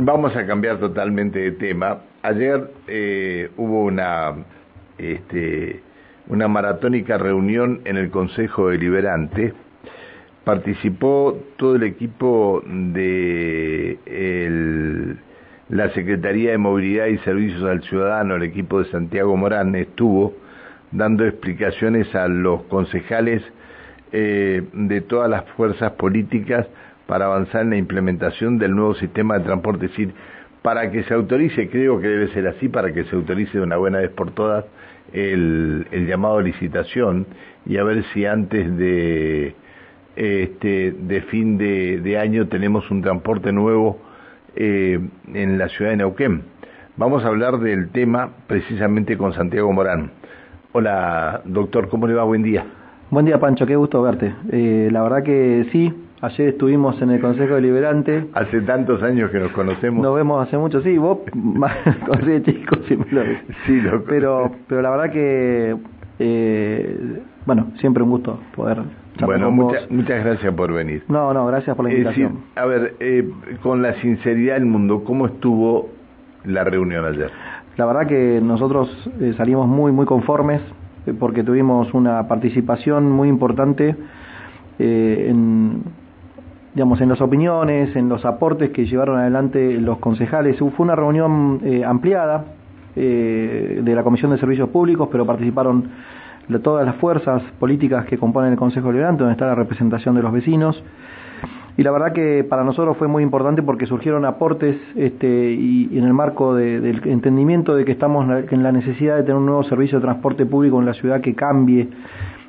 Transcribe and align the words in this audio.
vamos 0.00 0.34
a 0.36 0.46
cambiar 0.46 0.78
totalmente 0.78 1.38
de 1.38 1.52
tema. 1.52 1.98
Ayer 2.22 2.70
eh, 2.86 3.50
hubo 3.56 3.84
una, 3.84 4.34
este, 4.98 5.80
una 6.28 6.48
maratónica 6.48 7.18
reunión 7.18 7.80
en 7.84 7.96
el 7.96 8.10
Consejo 8.10 8.68
Deliberante. 8.68 9.52
Participó 10.44 11.38
todo 11.56 11.76
el 11.76 11.82
equipo 11.82 12.62
de 12.66 13.98
la 15.68 15.90
Secretaría 15.90 16.52
de 16.52 16.58
Movilidad 16.58 17.06
y 17.06 17.18
Servicios 17.18 17.62
al 17.62 17.82
Ciudadano, 17.82 18.36
el 18.36 18.42
equipo 18.42 18.82
de 18.82 18.90
Santiago 18.90 19.36
Morán, 19.36 19.74
estuvo 19.74 20.34
dando 20.92 21.24
explicaciones 21.24 22.12
a 22.14 22.26
los 22.26 22.62
concejales 22.64 23.42
eh, 24.12 24.62
de 24.72 25.00
todas 25.02 25.30
las 25.30 25.44
fuerzas 25.50 25.92
políticas 25.92 26.66
para 27.10 27.24
avanzar 27.24 27.62
en 27.62 27.70
la 27.70 27.76
implementación 27.76 28.56
del 28.56 28.70
nuevo 28.70 28.94
sistema 28.94 29.36
de 29.36 29.44
transporte. 29.44 29.86
Es 29.86 29.90
decir, 29.90 30.14
para 30.62 30.92
que 30.92 31.02
se 31.02 31.12
autorice, 31.12 31.68
creo 31.68 32.00
que 32.00 32.06
debe 32.06 32.28
ser 32.28 32.46
así, 32.46 32.68
para 32.68 32.92
que 32.92 33.02
se 33.02 33.16
autorice 33.16 33.58
de 33.58 33.64
una 33.64 33.78
buena 33.78 33.98
vez 33.98 34.10
por 34.12 34.30
todas 34.30 34.64
el, 35.12 35.86
llamado 36.08 36.38
a 36.38 36.42
licitación 36.42 37.26
y 37.66 37.78
a 37.78 37.82
ver 37.82 38.04
si 38.14 38.26
antes 38.26 38.76
de, 38.76 39.56
este, 40.14 40.92
de 40.92 41.20
fin 41.22 41.58
de, 41.58 42.16
año 42.16 42.46
tenemos 42.46 42.88
un 42.92 43.02
transporte 43.02 43.50
nuevo 43.50 44.00
eh, 44.54 45.00
en 45.34 45.58
la 45.58 45.68
ciudad 45.68 45.90
de 45.90 45.96
Neuquén. 45.96 46.44
Vamos 46.96 47.24
a 47.24 47.26
hablar 47.26 47.58
del 47.58 47.88
tema 47.88 48.30
precisamente 48.46 49.16
con 49.16 49.32
Santiago 49.32 49.72
Morán. 49.72 50.12
Hola, 50.70 51.42
doctor, 51.44 51.88
¿cómo 51.88 52.06
le 52.06 52.14
va? 52.14 52.22
Buen 52.22 52.44
día. 52.44 52.64
Buen 53.10 53.26
día, 53.26 53.40
Pancho, 53.40 53.66
qué 53.66 53.74
gusto 53.74 54.00
verte. 54.02 54.32
Eh, 54.52 54.88
la 54.92 55.02
verdad 55.02 55.24
que 55.24 55.66
sí, 55.72 55.92
Ayer 56.22 56.50
estuvimos 56.50 57.00
en 57.00 57.10
el 57.10 57.20
Consejo 57.20 57.54
Deliberante. 57.54 58.26
Hace 58.34 58.60
tantos 58.60 59.02
años 59.02 59.30
que 59.30 59.38
nos 59.38 59.52
conocemos. 59.52 60.02
Nos 60.02 60.14
vemos 60.14 60.46
hace 60.46 60.58
mucho, 60.58 60.82
sí, 60.82 60.96
vos 60.98 61.18
más 61.34 61.74
de 62.24 62.42
chico 62.42 62.76
siempre 62.86 63.10
lo 63.10 63.22
Sí, 63.66 63.80
lo 63.80 64.04
pero, 64.04 64.52
pero 64.68 64.82
la 64.82 64.90
verdad 64.90 65.10
que, 65.10 65.76
eh, 66.18 67.22
bueno, 67.46 67.72
siempre 67.80 68.02
un 68.02 68.10
gusto 68.10 68.38
poder 68.54 68.82
bueno, 69.26 69.50
muchas 69.50 70.24
gracias 70.24 70.54
por 70.54 70.72
venir. 70.72 71.02
No, 71.08 71.34
no, 71.34 71.46
gracias 71.46 71.76
por 71.76 71.86
la 71.86 71.92
invitación. 71.92 72.44
a 72.54 72.64
ver, 72.64 72.94
eh, 73.00 73.28
con 73.62 73.82
la 73.82 73.94
sinceridad 73.94 74.54
del 74.54 74.66
mundo, 74.66 75.04
¿cómo 75.04 75.26
estuvo 75.26 75.90
la 76.44 76.64
reunión 76.64 77.04
ayer? 77.04 77.30
La 77.76 77.86
verdad 77.86 78.06
que 78.06 78.40
nosotros 78.42 78.88
eh, 79.20 79.34
salimos 79.36 79.66
muy, 79.66 79.92
muy 79.92 80.06
conformes 80.06 80.60
porque 81.18 81.42
tuvimos 81.42 81.92
una 81.94 82.26
participación 82.28 83.10
muy 83.10 83.28
importante 83.28 83.96
en, 84.78 85.82
digamos, 86.74 87.00
en 87.00 87.08
las 87.08 87.20
opiniones, 87.20 87.94
en 87.96 88.08
los 88.08 88.24
aportes 88.24 88.70
que 88.70 88.86
llevaron 88.86 89.18
adelante 89.18 89.80
los 89.80 89.98
concejales. 89.98 90.58
Fue 90.58 90.72
una 90.78 90.94
reunión 90.94 91.60
eh, 91.64 91.84
ampliada 91.84 92.44
eh, 92.94 93.80
de 93.82 93.94
la 93.94 94.02
Comisión 94.02 94.30
de 94.30 94.38
Servicios 94.38 94.68
Públicos, 94.68 95.08
pero 95.10 95.26
participaron 95.26 95.88
todas 96.62 96.84
las 96.84 96.96
fuerzas 96.96 97.42
políticas 97.58 98.06
que 98.06 98.18
componen 98.18 98.52
el 98.52 98.58
Consejo 98.58 98.88
Deliberante, 98.88 99.20
donde 99.20 99.32
está 99.32 99.46
la 99.46 99.54
representación 99.54 100.14
de 100.14 100.22
los 100.22 100.32
vecinos. 100.32 100.82
Y 101.76 101.82
la 101.82 101.90
verdad 101.90 102.12
que 102.12 102.44
para 102.44 102.64
nosotros 102.64 102.96
fue 102.96 103.08
muy 103.08 103.22
importante 103.22 103.62
porque 103.62 103.86
surgieron 103.86 104.24
aportes 104.24 104.76
este, 104.96 105.52
y, 105.52 105.96
en 105.96 106.04
el 106.04 106.12
marco 106.12 106.54
del 106.54 107.00
entendimiento 107.06 107.74
de 107.74 107.84
que 107.84 107.92
estamos 107.92 108.26
en 108.50 108.62
la 108.62 108.72
necesidad 108.72 109.16
de 109.16 109.22
tener 109.22 109.36
un 109.36 109.46
nuevo 109.46 109.62
servicio 109.64 109.98
de 109.98 110.04
transporte 110.04 110.46
público 110.46 110.78
en 110.80 110.86
la 110.86 110.94
ciudad 110.94 111.20
que 111.20 111.34
cambie 111.34 111.88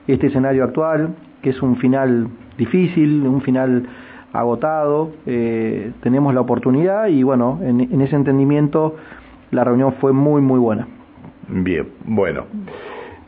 este 0.08 0.27
escenario 0.27 0.64
actual, 0.64 1.16
que 1.42 1.52
es 1.52 1.61
un 1.61 1.77
final 1.77 2.27
difícil, 2.58 3.25
un 3.25 3.42
final 3.42 3.88
agotado, 4.33 5.11
eh, 5.25 5.92
tenemos 6.02 6.33
la 6.33 6.42
oportunidad 6.42 7.08
y 7.08 7.23
bueno, 7.23 7.59
en, 7.61 8.02
ese 8.02 8.16
entendimiento 8.16 8.95
la 9.52 9.64
reunión 9.64 9.94
fue 9.99 10.14
muy, 10.14 10.42
muy 10.42 10.59
buena. 10.59 10.88
Bien, 11.49 11.88
bueno. 12.05 12.45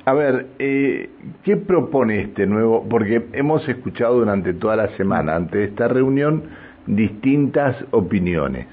A 0.05 0.11
ver, 0.13 0.47
eh, 0.59 1.09
¿qué 1.43 1.55
propone 1.55 2.19
este 2.19 2.45
nuevo? 2.45 2.85
Porque 2.89 3.23
hemos 3.31 3.67
escuchado 3.69 4.19
durante 4.19 4.53
toda 4.53 4.75
la 4.75 4.89
semana, 4.97 5.37
ante 5.37 5.63
esta 5.63 5.87
reunión, 5.87 6.43
distintas 6.87 7.77
opiniones. 7.91 8.67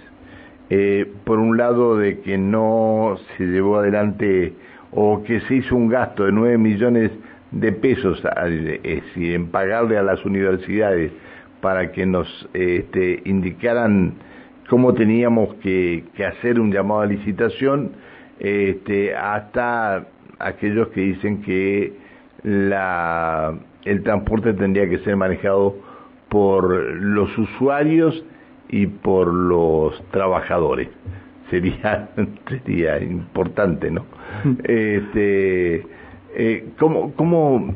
Eh, 0.71 1.07
por 1.23 1.39
un 1.39 1.57
lado, 1.57 1.97
de 1.97 2.19
que 2.19 2.37
no 2.37 3.17
se 3.37 3.45
llevó 3.45 3.79
adelante 3.79 4.55
o 4.91 5.23
que 5.23 5.41
se 5.43 5.55
hizo 5.57 5.77
un 5.77 5.89
gasto 5.89 6.25
de 6.25 6.33
9 6.33 6.59
millones 6.59 7.13
de 7.53 7.73
pesos 7.73 8.21
en 9.15 9.47
pagarle 9.53 9.99
a 9.99 10.03
las 10.03 10.25
universidades 10.25 11.13
para 11.61 11.93
que 11.93 12.07
nos 12.07 12.49
este, 12.55 13.23
indicaran 13.25 14.15
cómo 14.69 14.95
teníamos 14.95 15.55
que, 15.57 16.05
hacer 16.29 16.59
un 16.59 16.73
llamado 16.73 17.03
a 17.03 17.07
licitación, 17.07 17.93
este, 18.41 19.15
hasta 19.15 20.07
aquellos 20.41 20.89
que 20.89 21.01
dicen 21.01 21.43
que 21.43 21.93
la, 22.43 23.55
el 23.85 24.03
transporte 24.03 24.55
tendría 24.55 24.89
que 24.89 24.99
ser 24.99 25.17
manejado 25.17 25.77
por 26.29 26.71
los 26.73 27.37
usuarios 27.37 28.25
y 28.69 28.87
por 28.87 29.33
los 29.33 30.03
trabajadores. 30.11 30.89
Sería, 31.51 32.11
sería 32.49 33.01
importante, 33.01 33.91
¿no? 33.91 34.05
Este, 34.65 35.87
eh, 36.35 36.69
¿cómo, 36.79 37.13
cómo 37.15 37.75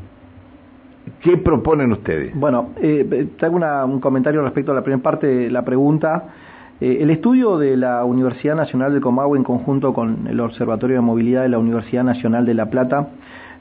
¿Qué 1.20 1.36
proponen 1.36 1.92
ustedes? 1.92 2.34
Bueno, 2.34 2.70
eh, 2.80 3.28
te 3.38 3.46
hago 3.46 3.56
un 3.86 4.00
comentario 4.00 4.42
respecto 4.42 4.72
a 4.72 4.74
la 4.74 4.82
primera 4.82 5.02
parte 5.02 5.26
de 5.26 5.50
la 5.50 5.64
pregunta. 5.64 6.24
Eh, 6.80 6.98
el 7.00 7.10
estudio 7.10 7.56
de 7.56 7.76
la 7.76 8.04
Universidad 8.04 8.56
Nacional 8.56 8.92
del 8.92 9.00
Comahue 9.00 9.38
en 9.38 9.44
conjunto 9.44 9.92
con 9.94 10.26
el 10.26 10.40
Observatorio 10.40 10.96
de 10.96 11.02
Movilidad 11.02 11.42
de 11.42 11.48
la 11.48 11.58
Universidad 11.58 12.02
Nacional 12.02 12.44
de 12.44 12.54
La 12.54 12.66
Plata, 12.66 13.10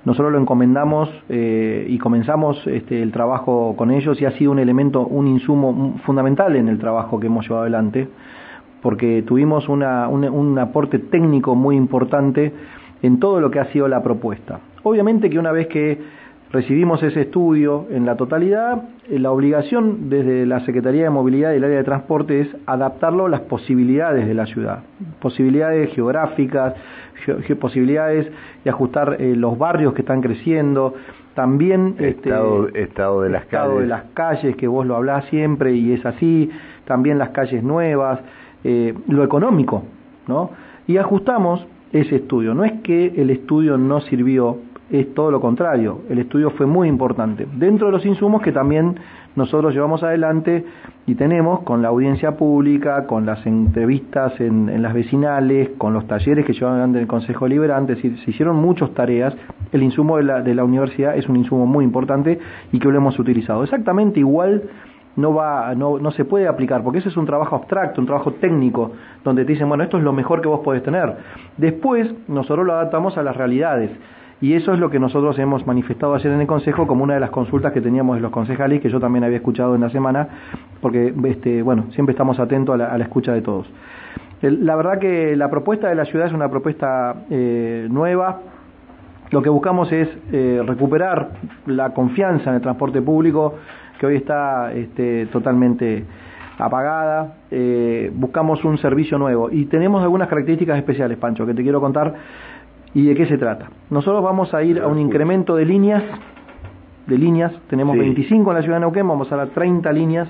nosotros 0.03 0.31
lo 0.31 0.39
encomendamos 0.39 1.09
eh, 1.29 1.85
y 1.87 1.97
comenzamos 1.99 2.65
este, 2.65 3.03
el 3.03 3.11
trabajo 3.11 3.75
con 3.77 3.91
ellos 3.91 4.19
y 4.19 4.25
ha 4.25 4.31
sido 4.31 4.51
un 4.51 4.59
elemento, 4.59 5.05
un 5.05 5.27
insumo 5.27 5.95
fundamental 6.05 6.55
en 6.55 6.67
el 6.67 6.79
trabajo 6.79 7.19
que 7.19 7.27
hemos 7.27 7.45
llevado 7.45 7.61
adelante, 7.61 8.09
porque 8.81 9.21
tuvimos 9.21 9.69
una, 9.69 10.09
un 10.09 10.59
aporte 10.59 10.97
técnico 10.97 11.55
muy 11.55 11.77
importante 11.77 12.51
en 13.03 13.19
todo 13.19 13.39
lo 13.39 13.51
que 13.51 13.59
ha 13.59 13.65
sido 13.65 13.87
la 13.87 14.01
propuesta. 14.01 14.59
Obviamente 14.81 15.29
que 15.29 15.39
una 15.39 15.51
vez 15.51 15.67
que 15.67 15.99
recibimos 16.53 17.01
ese 17.01 17.21
estudio 17.21 17.87
en 17.89 18.05
la 18.05 18.15
totalidad, 18.15 18.83
eh, 19.09 19.17
la 19.17 19.31
obligación 19.31 20.09
desde 20.09 20.45
la 20.45 20.59
Secretaría 20.61 21.03
de 21.03 21.09
Movilidad 21.09 21.51
y 21.51 21.55
el 21.55 21.63
área 21.63 21.77
de 21.77 21.83
transporte 21.83 22.41
es 22.41 22.47
adaptarlo 22.67 23.25
a 23.25 23.29
las 23.29 23.41
posibilidades 23.41 24.27
de 24.27 24.35
la 24.35 24.45
ciudad, 24.45 24.83
posibilidades 25.19 25.91
geográficas, 25.93 26.75
posibilidades 27.59 28.31
de 28.63 28.69
ajustar 28.69 29.17
eh, 29.19 29.35
los 29.35 29.57
barrios 29.57 29.95
que 29.95 30.01
están 30.01 30.21
creciendo, 30.21 30.93
también 31.33 31.95
este, 31.97 32.29
estado, 32.29 32.67
estado 32.67 33.21
de 33.23 33.29
las 33.31 33.43
estado 33.43 33.79
de 33.79 33.87
las 33.87 34.03
calles 34.13 34.55
que 34.55 34.67
vos 34.67 34.85
lo 34.85 34.95
hablás 34.95 35.25
siempre 35.25 35.73
y 35.73 35.93
es 35.93 36.05
así, 36.05 36.51
también 36.85 37.17
las 37.17 37.29
calles 37.29 37.63
nuevas, 37.63 38.19
eh, 38.63 38.93
lo 39.07 39.23
económico, 39.23 39.83
¿no? 40.27 40.51
Y 40.85 40.97
ajustamos 40.97 41.65
ese 41.91 42.17
estudio. 42.17 42.53
No 42.53 42.63
es 42.63 42.73
que 42.83 43.13
el 43.17 43.31
estudio 43.31 43.77
no 43.79 44.01
sirvió 44.01 44.59
es 44.89 45.13
todo 45.13 45.31
lo 45.31 45.39
contrario, 45.39 46.01
el 46.09 46.19
estudio 46.19 46.51
fue 46.51 46.65
muy 46.65 46.87
importante. 46.87 47.47
Dentro 47.55 47.87
de 47.87 47.93
los 47.93 48.05
insumos 48.05 48.41
que 48.41 48.51
también 48.51 48.95
nosotros 49.35 49.73
llevamos 49.73 50.03
adelante 50.03 50.63
y 51.07 51.15
tenemos 51.15 51.61
con 51.61 51.81
la 51.81 51.87
audiencia 51.87 52.37
pública, 52.37 53.07
con 53.07 53.25
las 53.25 53.45
entrevistas 53.45 54.39
en, 54.39 54.81
las 54.81 54.93
vecinales, 54.93 55.69
con 55.77 55.93
los 55.93 56.05
talleres 56.07 56.45
que 56.45 56.53
llevan 56.53 56.73
adelante 56.73 56.99
el 56.99 57.07
Consejo 57.07 57.47
Liberante, 57.47 57.95
se 57.95 58.29
hicieron 58.29 58.57
muchas 58.57 58.91
tareas, 58.91 59.35
el 59.71 59.81
insumo 59.81 60.17
de 60.17 60.23
la, 60.23 60.41
de 60.41 60.53
la 60.53 60.63
universidad 60.63 61.17
es 61.17 61.27
un 61.27 61.37
insumo 61.37 61.65
muy 61.65 61.83
importante 61.83 62.39
y 62.71 62.79
que 62.79 62.87
lo 62.87 62.97
hemos 62.97 63.17
utilizado. 63.17 63.63
Exactamente 63.63 64.19
igual 64.19 64.63
no 65.15 65.33
va 65.33 65.75
no, 65.75 65.99
no 65.99 66.11
se 66.11 66.25
puede 66.25 66.47
aplicar 66.47 66.83
porque 66.83 66.99
ese 66.99 67.09
es 67.09 67.17
un 67.17 67.25
trabajo 67.25 67.55
abstracto, 67.55 68.01
un 68.01 68.07
trabajo 68.07 68.33
técnico 68.33 68.91
donde 69.23 69.45
te 69.45 69.53
dicen, 69.53 69.67
bueno, 69.67 69.83
esto 69.83 69.97
es 69.97 70.03
lo 70.03 70.13
mejor 70.13 70.41
que 70.41 70.47
vos 70.47 70.61
podés 70.61 70.83
tener. 70.83 71.17
Después 71.57 72.13
nosotros 72.27 72.65
lo 72.65 72.73
adaptamos 72.73 73.17
a 73.17 73.23
las 73.23 73.35
realidades. 73.35 73.91
Y 74.41 74.53
eso 74.53 74.73
es 74.73 74.79
lo 74.79 74.89
que 74.89 74.99
nosotros 74.99 75.37
hemos 75.39 75.65
manifestado 75.65 76.15
ayer 76.15 76.31
en 76.31 76.41
el 76.41 76.47
Consejo 76.47 76.85
como 76.85 77.03
una 77.03 77.13
de 77.13 77.19
las 77.19 77.29
consultas 77.29 77.71
que 77.71 77.81
teníamos 77.81 78.17
de 78.17 78.21
los 78.21 78.31
concejales, 78.31 78.81
que 78.81 78.89
yo 78.89 78.99
también 78.99 79.23
había 79.23 79.37
escuchado 79.37 79.75
en 79.75 79.81
la 79.81 79.89
semana, 79.89 80.27
porque 80.81 81.13
este, 81.25 81.61
bueno, 81.61 81.85
siempre 81.91 82.11
estamos 82.11 82.39
atentos 82.39 82.79
a 82.79 82.97
la, 82.97 83.03
escucha 83.03 83.33
de 83.33 83.41
todos. 83.41 83.67
la 84.41 84.75
verdad 84.75 84.99
que 84.99 85.35
la 85.35 85.49
propuesta 85.49 85.87
de 85.87 85.95
la 85.95 86.05
ciudad 86.05 86.27
es 86.27 86.33
una 86.33 86.49
propuesta 86.49 87.15
eh, 87.29 87.87
nueva. 87.89 88.41
Lo 89.31 89.41
que 89.41 89.49
buscamos 89.49 89.91
es 89.91 90.09
eh, 90.31 90.61
recuperar 90.65 91.29
la 91.65 91.93
confianza 91.93 92.49
en 92.49 92.57
el 92.57 92.61
transporte 92.61 93.01
público, 93.01 93.55
que 93.97 94.05
hoy 94.05 94.17
está 94.17 94.73
este, 94.73 95.27
totalmente 95.27 96.05
apagada. 96.57 97.35
Eh, 97.49 98.11
buscamos 98.13 98.63
un 98.63 98.77
servicio 98.77 99.17
nuevo 99.17 99.49
y 99.51 99.65
tenemos 99.65 100.01
algunas 100.03 100.27
características 100.27 100.77
especiales, 100.77 101.17
Pancho, 101.17 101.45
que 101.45 101.53
te 101.53 101.63
quiero 101.63 101.81
contar 101.81 102.13
¿Y 102.93 103.05
de 103.05 103.15
qué 103.15 103.25
se 103.25 103.37
trata? 103.37 103.69
Nosotros 103.89 104.23
vamos 104.23 104.53
a 104.53 104.63
ir 104.63 104.79
a 104.79 104.87
un 104.87 104.99
incremento 104.99 105.55
de 105.55 105.65
líneas, 105.65 106.03
de 107.07 107.17
líneas, 107.17 107.51
tenemos 107.67 107.97
25 107.97 108.51
en 108.51 108.55
la 108.55 108.61
ciudad 108.61 108.77
de 108.77 108.81
Neuquén, 108.81 109.07
vamos 109.07 109.31
a 109.31 109.35
dar 109.35 109.47
30 109.49 109.91
líneas, 109.91 110.29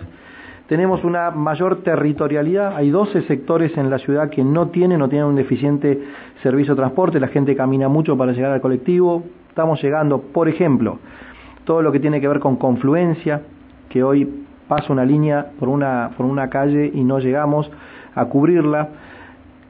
tenemos 0.67 1.03
una 1.03 1.29
mayor 1.31 1.83
territorialidad, 1.83 2.75
hay 2.75 2.89
12 2.89 3.23
sectores 3.23 3.77
en 3.77 3.89
la 3.89 3.99
ciudad 3.99 4.29
que 4.29 4.43
no 4.43 4.69
tienen 4.69 4.99
no 4.99 5.09
tienen 5.09 5.27
un 5.27 5.35
deficiente 5.35 6.01
servicio 6.41 6.73
de 6.73 6.79
transporte, 6.79 7.19
la 7.19 7.27
gente 7.27 7.55
camina 7.55 7.89
mucho 7.89 8.17
para 8.17 8.31
llegar 8.31 8.51
al 8.51 8.61
colectivo, 8.61 9.23
estamos 9.49 9.81
llegando, 9.83 10.21
por 10.21 10.47
ejemplo, 10.47 10.99
todo 11.65 11.81
lo 11.81 11.91
que 11.91 11.99
tiene 11.99 12.21
que 12.21 12.27
ver 12.27 12.39
con 12.39 12.55
confluencia, 12.55 13.41
que 13.89 14.03
hoy 14.03 14.45
pasa 14.67 14.91
una 14.91 15.05
línea 15.05 15.47
por 15.59 15.69
una, 15.69 16.11
por 16.15 16.25
una 16.25 16.49
calle 16.49 16.89
y 16.93 17.03
no 17.03 17.19
llegamos 17.19 17.69
a 18.15 18.25
cubrirla, 18.25 18.89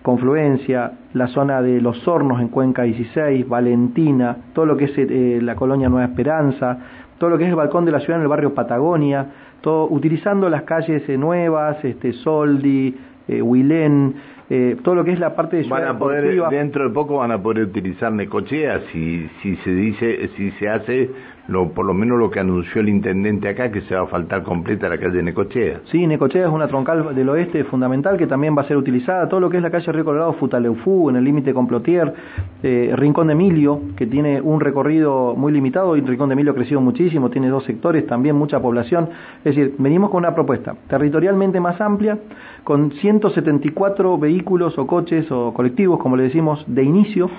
confluencia, 0.03 0.91
la 1.13 1.27
zona 1.27 1.61
de 1.61 1.81
los 1.81 2.07
hornos 2.07 2.41
en 2.41 2.49
Cuenca 2.49 2.83
16, 2.83 3.47
Valentina, 3.47 4.35
todo 4.53 4.65
lo 4.65 4.77
que 4.77 4.85
es 4.85 4.91
eh, 4.97 5.39
la 5.41 5.55
colonia 5.55 5.89
Nueva 5.89 6.05
Esperanza, 6.05 6.77
todo 7.17 7.31
lo 7.31 7.37
que 7.37 7.45
es 7.45 7.49
el 7.49 7.55
balcón 7.55 7.85
de 7.85 7.91
la 7.91 8.01
ciudad 8.01 8.17
en 8.17 8.23
el 8.23 8.27
barrio 8.27 8.53
Patagonia, 8.53 9.25
todo 9.61 9.87
utilizando 9.89 10.49
las 10.49 10.63
calles 10.63 11.07
eh, 11.07 11.17
nuevas, 11.17 11.83
este 11.85 12.11
Soldi, 12.11 12.93
eh, 13.27 13.41
Huilén, 13.41 14.15
eh, 14.49 14.77
todo 14.83 14.95
lo 14.95 15.03
que 15.03 15.13
es 15.13 15.19
la 15.19 15.35
parte 15.35 15.57
de 15.57 15.67
van 15.69 15.87
a 15.87 15.97
poder 15.97 16.41
dentro 16.49 16.87
de 16.87 16.93
poco 16.93 17.17
van 17.17 17.31
a 17.31 17.41
poder 17.41 17.63
utilizar 17.63 18.11
Necochea 18.11 18.81
si 18.91 19.27
si 19.41 19.55
se 19.57 19.73
dice 19.73 20.29
si 20.35 20.51
se 20.51 20.69
hace 20.69 21.09
lo, 21.47 21.69
por 21.69 21.85
lo 21.85 21.93
menos 21.93 22.17
lo 22.17 22.29
que 22.29 22.39
anunció 22.39 22.81
el 22.81 22.89
intendente 22.89 23.49
acá, 23.49 23.69
que 23.69 23.81
se 23.81 23.95
va 23.95 24.03
a 24.03 24.07
faltar 24.07 24.43
completa 24.43 24.87
la 24.87 24.97
calle 24.97 25.21
Necochea. 25.21 25.81
Sí, 25.91 26.07
Necochea 26.07 26.45
es 26.45 26.51
una 26.51 26.67
troncal 26.67 27.13
del 27.13 27.29
oeste 27.29 27.65
fundamental 27.65 28.17
que 28.17 28.27
también 28.27 28.55
va 28.57 28.61
a 28.61 28.65
ser 28.65 28.77
utilizada. 28.77 29.27
Todo 29.27 29.41
lo 29.41 29.49
que 29.49 29.57
es 29.57 29.63
la 29.63 29.69
calle 29.69 29.91
Río 29.91 30.05
Colorado, 30.05 30.33
Futaleufú, 30.33 31.09
en 31.09 31.17
el 31.17 31.23
límite 31.23 31.53
con 31.53 31.67
Plotier, 31.67 32.13
eh, 32.61 32.93
Rincón 32.95 33.27
de 33.27 33.33
Emilio, 33.33 33.81
que 33.97 34.07
tiene 34.07 34.39
un 34.39 34.61
recorrido 34.61 35.35
muy 35.35 35.51
limitado, 35.51 35.97
y 35.97 36.01
Rincón 36.01 36.29
de 36.29 36.33
Emilio 36.33 36.53
ha 36.53 36.55
crecido 36.55 36.79
muchísimo, 36.79 37.29
tiene 37.29 37.49
dos 37.49 37.65
sectores, 37.65 38.07
también 38.07 38.35
mucha 38.35 38.61
población. 38.61 39.09
Es 39.43 39.55
decir, 39.55 39.75
venimos 39.79 40.11
con 40.11 40.19
una 40.19 40.33
propuesta 40.33 40.75
territorialmente 40.87 41.59
más 41.59 41.79
amplia, 41.81 42.19
con 42.63 42.93
174 43.19 44.17
vehículos 44.17 44.77
o 44.77 44.87
coches 44.87 45.29
o 45.31 45.53
colectivos, 45.53 45.99
como 45.99 46.17
le 46.17 46.23
decimos, 46.23 46.63
de 46.67 46.83
inicio, 46.83 47.29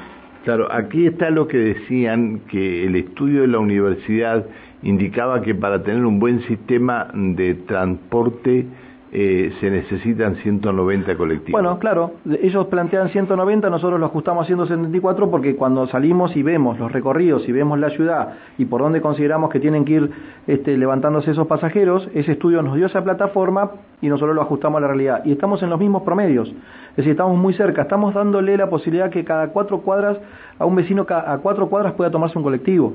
Claro, 0.45 0.71
aquí 0.71 1.07
está 1.07 1.31
lo 1.31 1.49
que 1.49 1.57
decían, 1.57 2.41
que 2.51 2.85
el 2.85 2.97
estudio 2.97 3.41
de 3.41 3.49
la 3.49 3.59
universidad 3.61 4.45
indicaba 4.83 5.41
que 5.41 5.55
para 5.55 5.83
tener 5.83 6.05
un 6.05 6.19
buen 6.19 6.43
sistema 6.43 7.09
de 7.15 7.55
transporte 7.55 8.67
eh, 9.17 9.53
se 9.61 9.71
necesitan 9.71 10.35
190 10.35 11.17
colectivos. 11.17 11.53
Bueno, 11.53 11.79
claro, 11.79 12.15
ellos 12.43 12.67
plantean 12.67 13.11
190, 13.11 13.71
nosotros 13.71 14.01
lo 14.01 14.07
ajustamos 14.07 14.43
a 14.43 14.47
174 14.49 15.31
porque 15.31 15.55
cuando 15.55 15.87
salimos 15.87 16.35
y 16.35 16.43
vemos 16.43 16.81
los 16.81 16.91
recorridos 16.91 17.49
y 17.49 17.53
vemos 17.53 17.79
la 17.79 17.91
ciudad 17.91 18.31
y 18.59 18.65
por 18.65 18.81
dónde 18.81 19.01
consideramos 19.01 19.51
que 19.51 19.61
tienen 19.61 19.85
que 19.85 19.93
ir 19.93 20.11
este, 20.49 20.77
levantándose 20.77 21.31
esos 21.31 21.47
pasajeros, 21.47 22.09
ese 22.13 22.33
estudio 22.33 22.61
nos 22.63 22.75
dio 22.75 22.87
esa 22.87 23.05
plataforma 23.05 23.71
y 24.03 24.09
nosotros 24.09 24.35
lo 24.35 24.43
ajustamos 24.43 24.79
a 24.79 24.81
la 24.81 24.89
realidad. 24.89 25.25
Y 25.25 25.31
estamos 25.31 25.63
en 25.63 25.71
los 25.71 25.79
mismos 25.79 26.03
promedios, 26.03 26.49
es 26.49 26.97
decir, 26.97 27.13
estamos 27.13 27.39
muy 27.39 27.55
cerca, 27.55 27.83
estamos 27.83 28.15
dándole 28.15 28.57
la 28.57 28.69
posibilidad 28.69 29.11
que 29.11 29.25
cada 29.25 29.51
cuatro 29.51 29.83
cuadras, 29.83 30.19
a 30.59 30.67
un 30.67 30.75
vecino 30.75 31.07
a 31.09 31.39
cuatro 31.39 31.69
cuadras 31.69 31.93
pueda 31.93 32.11
tomarse 32.11 32.37
un 32.37 32.43
colectivo. 32.43 32.95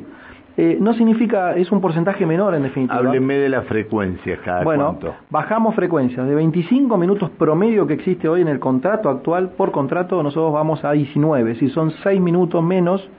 Eh, 0.62 0.78
no 0.78 0.94
significa, 0.94 1.56
es 1.56 1.72
un 1.72 1.80
porcentaje 1.80 2.26
menor 2.26 2.54
en 2.54 2.64
definitiva. 2.64 2.98
Hábleme 2.98 3.38
de 3.38 3.48
la 3.48 3.62
frecuencia 3.62 4.40
cada 4.44 4.66
Bueno, 4.66 5.00
bajamos 5.30 5.74
frecuencia. 5.74 6.22
De 6.26 6.36
25 6.36 6.98
minutos 6.98 7.30
promedio 7.30 7.88
que 7.88 7.94
existe 7.94 8.28
hoy 8.28 8.42
en 8.42 8.50
el 8.50 8.60
contrato 8.60 9.08
actual, 9.10 9.52
por 9.56 9.72
contrato 9.72 10.22
nosotros 10.22 10.52
vamos 10.52 10.84
a 10.84 10.92
19, 10.92 11.56
si 11.56 11.70
son 11.70 11.92
6 12.04 12.20
minutos 12.20 12.62
menos, 12.62 13.10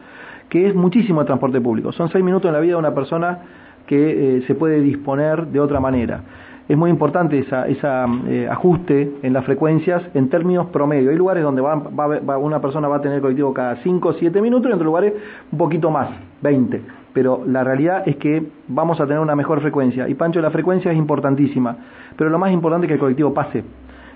que 0.51 0.69
es 0.69 0.75
muchísimo 0.75 1.23
el 1.23 1.27
transporte 1.27 1.63
público. 1.63 1.93
Son 1.93 2.11
6 2.11 2.23
minutos 2.23 2.47
en 2.47 2.53
la 2.53 2.61
vida 2.61 2.73
de 2.73 2.79
una 2.79 2.95
persona 2.95 3.39
que 3.87 4.37
eh, 4.37 4.43
se 4.47 4.55
puede 4.55 4.83
disponer 4.83 5.47
de 5.47 5.61
otra 5.61 5.81
manera. 5.81 6.21
Es 6.69 6.77
muy 6.77 6.91
importante 6.91 7.39
ese 7.39 7.57
esa, 7.73 8.05
eh, 8.29 8.49
ajuste 8.51 9.13
en 9.23 9.33
las 9.33 9.47
frecuencias 9.47 10.03
en 10.13 10.29
términos 10.29 10.67
promedio. 10.67 11.09
Hay 11.09 11.17
lugares 11.17 11.43
donde 11.43 11.63
va, 11.63 11.77
va, 11.77 12.37
una 12.37 12.61
persona 12.61 12.87
va 12.87 12.97
a 12.97 13.01
tener 13.01 13.23
colectivo 13.23 13.55
cada 13.55 13.77
5 13.77 14.09
o 14.11 14.13
7 14.13 14.43
minutos 14.43 14.67
y 14.67 14.69
en 14.69 14.75
otros 14.75 14.87
lugares 14.87 15.15
un 15.51 15.59
poquito 15.59 15.91
más, 15.91 16.11
20 16.43 17.00
pero 17.13 17.45
la 17.47 17.65
realidad 17.65 18.07
es 18.07 18.17
que 18.17 18.43
vamos 18.69 19.01
a 19.01 19.07
tener 19.07 19.21
una 19.21 19.35
mejor 19.35 19.61
frecuencia. 19.61 20.09
Y 20.09 20.15
Pancho, 20.15 20.41
la 20.41 20.51
frecuencia 20.51 20.93
es 20.93 20.99
importantísima, 20.99 21.77
pero 22.17 22.31
lo 22.31 22.39
más 22.39 22.53
importante 22.53 22.87
es 22.87 22.89
que 22.89 22.95
el 22.95 23.01
colectivo 23.01 23.35
pase, 23.35 23.65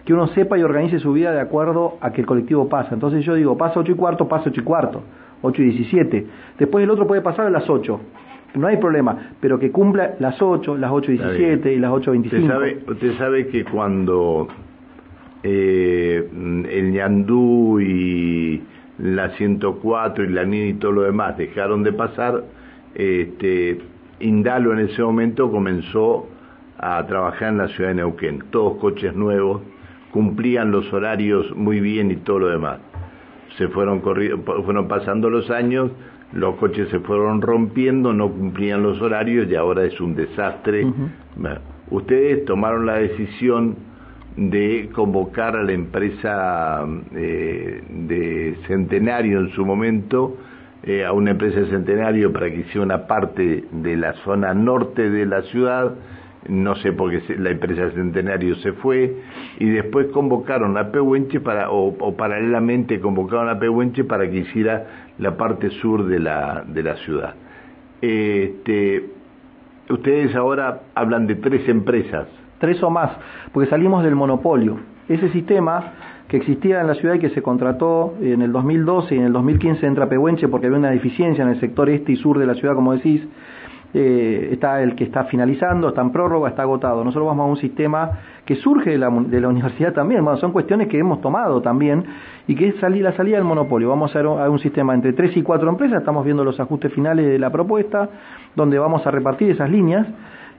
que 0.04 0.14
uno 0.14 0.26
sepa 0.28 0.58
y 0.58 0.62
organice 0.62 0.98
su 0.98 1.12
vida 1.12 1.32
de 1.32 1.40
acuerdo 1.40 1.98
a 2.00 2.12
que 2.12 2.20
el 2.20 2.26
colectivo 2.26 2.68
pasa. 2.68 2.94
Entonces 2.94 3.24
yo 3.24 3.34
digo, 3.34 3.56
pasa 3.56 3.80
8 3.80 3.92
y 3.92 3.94
cuarto, 3.94 4.28
pasa 4.28 4.50
8 4.50 4.60
y 4.60 4.64
cuarto, 4.64 5.02
8 5.42 5.62
y 5.62 5.64
17. 5.66 6.26
Después 6.58 6.84
el 6.84 6.90
otro 6.90 7.06
puede 7.06 7.22
pasar 7.22 7.46
a 7.46 7.50
las 7.50 7.68
8. 7.68 8.00
No 8.54 8.68
hay 8.68 8.76
problema, 8.76 9.30
pero 9.40 9.58
que 9.58 9.72
cumpla 9.72 10.14
las 10.20 10.40
8, 10.40 10.76
las 10.76 10.92
8 10.92 11.12
y 11.12 11.18
17 11.18 11.72
y 11.72 11.78
las 11.78 11.90
8 11.90 12.14
y 12.14 12.18
25. 12.18 12.42
Usted 12.42 12.54
sabe, 12.54 12.78
usted 12.86 13.18
sabe 13.18 13.46
que 13.48 13.64
cuando 13.64 14.46
eh, 15.42 16.28
el 16.32 16.92
ñandú 16.92 17.80
y 17.80 18.62
la 18.98 19.30
104 19.30 20.24
y 20.24 20.28
la 20.28 20.44
NIN 20.44 20.68
y 20.68 20.74
todo 20.74 20.92
lo 20.92 21.02
demás 21.02 21.36
dejaron 21.36 21.82
de 21.82 21.92
pasar, 21.92 22.44
este, 22.94 23.80
Indalo 24.20 24.72
en 24.72 24.88
ese 24.88 25.02
momento 25.02 25.50
comenzó 25.50 26.28
a 26.78 27.04
trabajar 27.06 27.50
en 27.50 27.58
la 27.58 27.68
ciudad 27.68 27.90
de 27.90 27.96
Neuquén, 27.96 28.44
todos 28.50 28.78
coches 28.78 29.14
nuevos, 29.14 29.62
cumplían 30.12 30.70
los 30.70 30.92
horarios 30.92 31.54
muy 31.56 31.80
bien 31.80 32.10
y 32.10 32.16
todo 32.16 32.40
lo 32.40 32.48
demás. 32.48 32.78
Se 33.58 33.68
fueron, 33.68 34.02
fueron 34.02 34.88
pasando 34.88 35.30
los 35.30 35.50
años, 35.50 35.90
los 36.32 36.56
coches 36.56 36.88
se 36.88 37.00
fueron 37.00 37.42
rompiendo, 37.42 38.12
no 38.12 38.30
cumplían 38.30 38.82
los 38.82 39.00
horarios 39.00 39.48
y 39.50 39.54
ahora 39.54 39.84
es 39.84 40.00
un 40.00 40.14
desastre. 40.14 40.86
Ustedes 41.90 42.44
tomaron 42.44 42.86
la 42.86 42.94
decisión 42.94 43.76
de 44.36 44.90
convocar 44.92 45.56
a 45.56 45.62
la 45.62 45.72
empresa 45.72 46.84
eh, 47.14 47.82
de 47.88 48.58
Centenario 48.66 49.38
en 49.40 49.50
su 49.50 49.64
momento, 49.64 50.36
eh, 50.86 51.04
a 51.04 51.12
una 51.12 51.30
empresa 51.30 51.60
de 51.60 51.66
Centenario 51.70 52.30
para 52.30 52.50
que 52.50 52.56
hiciera 52.56 52.82
una 52.82 53.06
parte 53.06 53.64
de 53.70 53.96
la 53.96 54.12
zona 54.24 54.52
norte 54.52 55.08
de 55.08 55.24
la 55.24 55.40
ciudad, 55.44 55.94
no 56.46 56.74
sé 56.76 56.92
por 56.92 57.10
qué 57.10 57.38
la 57.38 57.50
empresa 57.50 57.86
de 57.86 57.92
Centenario 57.92 58.54
se 58.56 58.72
fue, 58.74 59.16
y 59.58 59.70
después 59.70 60.08
convocaron 60.08 60.76
a 60.76 60.90
Pehuenche 60.90 61.40
para, 61.40 61.70
o, 61.70 62.14
paralelamente 62.16 63.00
convocaron 63.00 63.48
a 63.48 63.58
Pehuenche 63.58 64.04
para 64.04 64.28
que 64.28 64.40
hiciera 64.40 64.86
la 65.18 65.38
parte 65.38 65.70
sur 65.70 66.04
de 66.04 66.18
la, 66.18 66.64
de 66.66 66.82
la 66.82 66.96
ciudad. 66.96 67.34
Este, 68.02 69.06
ustedes 69.88 70.36
ahora 70.36 70.82
hablan 70.94 71.26
de 71.26 71.36
tres 71.36 71.66
empresas. 71.66 72.28
Tres 72.58 72.82
o 72.82 72.90
más, 72.90 73.10
porque 73.52 73.70
salimos 73.70 74.04
del 74.04 74.16
monopolio. 74.16 74.78
Ese 75.08 75.30
sistema 75.30 75.92
que 76.28 76.38
existía 76.38 76.80
en 76.80 76.86
la 76.86 76.94
ciudad 76.94 77.14
y 77.14 77.18
que 77.18 77.30
se 77.30 77.42
contrató 77.42 78.14
en 78.20 78.42
el 78.42 78.52
2012 78.52 79.14
y 79.14 79.18
en 79.18 79.24
el 79.24 79.32
2015 79.32 79.86
entra 79.86 80.08
Pehuenche 80.08 80.48
porque 80.48 80.66
había 80.66 80.78
una 80.78 80.90
deficiencia 80.90 81.42
en 81.42 81.50
el 81.50 81.60
sector 81.60 81.90
este 81.90 82.12
y 82.12 82.16
sur 82.16 82.38
de 82.38 82.46
la 82.46 82.54
ciudad, 82.54 82.74
como 82.74 82.92
decís. 82.92 83.22
Eh, 83.96 84.48
está 84.50 84.82
el 84.82 84.96
que 84.96 85.04
está 85.04 85.22
finalizando, 85.26 85.90
está 85.90 86.00
en 86.00 86.10
prórroga, 86.10 86.48
está 86.48 86.62
agotado. 86.62 87.04
Nosotros 87.04 87.28
vamos 87.28 87.46
a 87.46 87.50
un 87.50 87.56
sistema 87.58 88.10
que 88.44 88.56
surge 88.56 88.90
de 88.90 88.98
la, 88.98 89.08
de 89.08 89.40
la 89.40 89.48
universidad 89.54 89.92
también, 89.92 90.24
bueno, 90.24 90.36
son 90.40 90.50
cuestiones 90.50 90.88
que 90.88 90.98
hemos 90.98 91.20
tomado 91.20 91.62
también 91.62 92.04
y 92.48 92.56
que 92.56 92.68
es 92.68 92.76
salir, 92.80 93.04
la 93.04 93.12
salida 93.12 93.36
del 93.36 93.44
monopolio. 93.44 93.88
Vamos 93.88 94.16
a, 94.16 94.18
a 94.18 94.50
un 94.50 94.58
sistema 94.58 94.94
entre 94.94 95.12
tres 95.12 95.36
y 95.36 95.42
cuatro 95.42 95.68
empresas, 95.68 96.00
estamos 96.00 96.24
viendo 96.24 96.42
los 96.42 96.58
ajustes 96.58 96.92
finales 96.92 97.24
de 97.24 97.38
la 97.38 97.50
propuesta, 97.50 98.08
donde 98.56 98.80
vamos 98.80 99.06
a 99.06 99.12
repartir 99.12 99.52
esas 99.52 99.70
líneas 99.70 100.08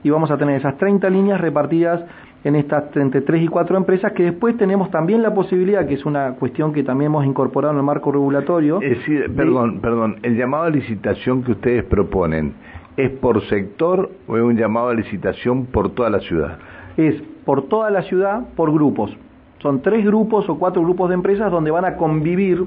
y 0.02 0.08
vamos 0.08 0.30
a 0.30 0.38
tener 0.38 0.56
esas 0.56 0.78
30 0.78 1.10
líneas 1.10 1.38
repartidas 1.38 2.04
en 2.46 2.54
estas 2.54 2.92
33 2.92 3.42
y 3.42 3.48
4 3.48 3.76
empresas, 3.76 4.12
que 4.12 4.22
después 4.22 4.56
tenemos 4.56 4.88
también 4.92 5.20
la 5.20 5.34
posibilidad, 5.34 5.84
que 5.84 5.94
es 5.94 6.06
una 6.06 6.34
cuestión 6.34 6.72
que 6.72 6.84
también 6.84 7.10
hemos 7.10 7.26
incorporado 7.26 7.72
en 7.72 7.78
el 7.78 7.82
marco 7.82 8.12
regulatorio. 8.12 8.80
Es 8.80 8.98
decir, 8.98 9.34
perdón, 9.34 9.80
perdón, 9.80 10.20
el 10.22 10.36
llamado 10.36 10.62
a 10.62 10.70
licitación 10.70 11.42
que 11.42 11.50
ustedes 11.50 11.82
proponen, 11.82 12.54
¿es 12.96 13.10
por 13.10 13.42
sector 13.48 14.12
o 14.28 14.36
es 14.36 14.44
un 14.44 14.56
llamado 14.56 14.90
a 14.90 14.94
licitación 14.94 15.66
por 15.66 15.90
toda 15.90 16.08
la 16.08 16.20
ciudad? 16.20 16.58
Es 16.96 17.20
por 17.44 17.66
toda 17.66 17.90
la 17.90 18.02
ciudad, 18.02 18.44
por 18.54 18.72
grupos. 18.72 19.10
Son 19.58 19.82
tres 19.82 20.06
grupos 20.06 20.48
o 20.48 20.56
cuatro 20.56 20.82
grupos 20.82 21.08
de 21.08 21.16
empresas 21.16 21.50
donde 21.50 21.72
van 21.72 21.84
a 21.84 21.96
convivir 21.96 22.64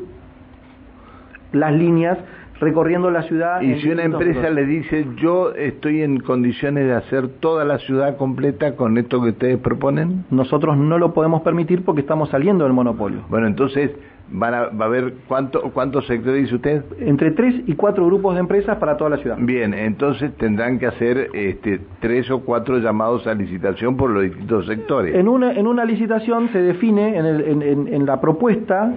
las 1.53 1.74
líneas 1.74 2.17
recorriendo 2.60 3.10
la 3.12 3.24
ciudad. 3.24 3.62
Y 3.62 3.80
si 3.82 3.89
una 3.89 4.04
empresa 4.04 4.50
le 4.50 4.66
dice, 4.66 5.06
yo 5.18 5.54
estoy 5.54 6.01
en 6.01 6.20
condiciones 6.20 6.86
de 6.86 6.94
hacer 6.94 7.28
toda 7.39 7.66
la 7.66 7.80
ciudad 7.80 8.18
completa 8.18 8.75
con 8.75 8.98
esto 8.98 9.22
que 9.22 9.30
ustedes 9.30 9.58
proponen. 9.60 10.25
Nosotros 10.30 10.78
no 10.78 10.98
lo 10.98 11.13
podemos 11.13 11.42
permitir 11.42 11.84
porque 11.84 12.01
estamos 12.01 12.30
saliendo 12.30 12.66
del 12.66 12.74
monopolio. 12.74 13.22
Bueno, 13.30 13.48
entonces 13.48 13.92
van 14.32 14.54
a, 14.54 14.68
va 14.68 14.86
a 14.86 14.88
haber, 14.88 15.13
¿cuánto, 15.28 15.62
¿cuántos 15.74 16.06
sectores 16.06 16.44
dice 16.44 16.56
usted? 16.56 16.84
Entre 17.00 17.32
tres 17.32 17.56
y 17.66 17.74
cuatro 17.75 18.06
grupos 18.06 18.36
de 18.36 18.42
empresas 18.42 18.78
para 18.78 18.98
toda 18.98 19.12
la 19.12 19.18
ciudad. 19.18 19.38
Bien, 19.39 19.74
entonces 19.74 20.34
tendrán 20.38 20.80
que 20.80 20.88
hacer 20.88 21.30
este, 21.34 21.80
tres 22.00 22.30
o 22.30 22.42
cuatro 22.42 22.78
llamados 22.80 23.25
a 23.28 23.34
licitación 23.34 23.98
por 23.98 24.10
los 24.10 24.24
distintos 24.24 24.66
sectores. 24.68 25.16
En 25.16 25.28
una, 25.28 25.54
en 25.54 25.66
una 25.66 25.86
licitación 25.86 26.50
se 26.50 26.62
define 26.62 27.18
en, 27.18 27.25
el, 27.25 27.42
en, 27.42 27.88
en 27.88 28.06
la 28.06 28.20
propuesta, 28.22 28.94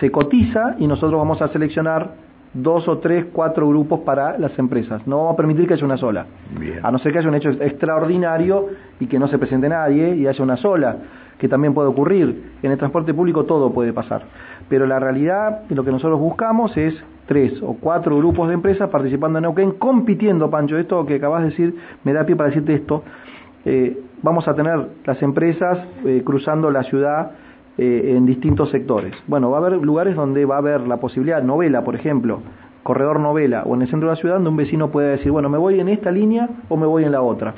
se 0.00 0.10
cotiza 0.10 0.76
y 0.78 0.86
nosotros 0.86 1.18
vamos 1.18 1.40
a 1.42 1.48
seleccionar 1.48 2.31
dos 2.54 2.86
o 2.88 2.98
tres, 2.98 3.26
cuatro 3.32 3.68
grupos 3.68 4.00
para 4.00 4.38
las 4.38 4.58
empresas. 4.58 5.06
No 5.06 5.18
vamos 5.18 5.34
a 5.34 5.36
permitir 5.36 5.66
que 5.66 5.74
haya 5.74 5.84
una 5.84 5.96
sola. 5.96 6.26
A 6.82 6.90
no 6.90 6.98
ser 6.98 7.12
que 7.12 7.18
haya 7.18 7.28
un 7.28 7.34
hecho 7.34 7.50
extraordinario 7.50 8.68
y 9.00 9.06
que 9.06 9.18
no 9.18 9.28
se 9.28 9.38
presente 9.38 9.68
nadie 9.68 10.14
y 10.16 10.26
haya 10.26 10.42
una 10.42 10.56
sola, 10.56 10.96
que 11.38 11.48
también 11.48 11.74
puede 11.74 11.88
ocurrir. 11.88 12.52
En 12.62 12.70
el 12.70 12.78
transporte 12.78 13.14
público 13.14 13.44
todo 13.44 13.72
puede 13.72 13.92
pasar. 13.92 14.22
Pero 14.68 14.86
la 14.86 14.98
realidad, 14.98 15.62
lo 15.70 15.84
que 15.84 15.90
nosotros 15.90 16.20
buscamos 16.20 16.76
es 16.76 16.94
tres 17.26 17.62
o 17.62 17.76
cuatro 17.80 18.16
grupos 18.16 18.48
de 18.48 18.54
empresas 18.54 18.90
participando 18.90 19.38
en 19.38 19.42
Neuquén, 19.42 19.72
compitiendo, 19.72 20.50
Pancho. 20.50 20.76
Esto 20.76 21.06
que 21.06 21.16
acabas 21.16 21.42
de 21.42 21.50
decir 21.50 21.76
me 22.04 22.12
da 22.12 22.24
pie 22.24 22.36
para 22.36 22.50
decirte 22.50 22.74
esto. 22.74 23.02
Eh, 23.64 23.98
vamos 24.22 24.46
a 24.48 24.54
tener 24.54 24.88
las 25.04 25.22
empresas 25.22 25.78
eh, 26.04 26.22
cruzando 26.24 26.70
la 26.70 26.82
ciudad 26.82 27.32
eh, 27.78 28.14
en 28.16 28.26
distintos 28.26 28.70
sectores. 28.70 29.14
Bueno, 29.26 29.50
va 29.50 29.58
a 29.58 29.60
haber 29.60 29.80
lugares 29.80 30.14
donde 30.14 30.44
va 30.44 30.56
a 30.56 30.58
haber 30.58 30.82
la 30.82 30.98
posibilidad, 30.98 31.42
novela, 31.42 31.82
por 31.82 31.94
ejemplo, 31.94 32.40
corredor 32.82 33.20
novela, 33.20 33.62
o 33.64 33.74
en 33.74 33.82
el 33.82 33.88
centro 33.88 34.08
de 34.08 34.14
la 34.14 34.20
ciudad, 34.20 34.34
donde 34.34 34.50
un 34.50 34.56
vecino 34.56 34.90
puede 34.90 35.12
decir, 35.12 35.32
bueno, 35.32 35.48
me 35.48 35.58
voy 35.58 35.80
en 35.80 35.88
esta 35.88 36.10
línea 36.10 36.48
o 36.68 36.76
me 36.76 36.86
voy 36.86 37.04
en 37.04 37.12
la 37.12 37.22
otra. 37.22 37.54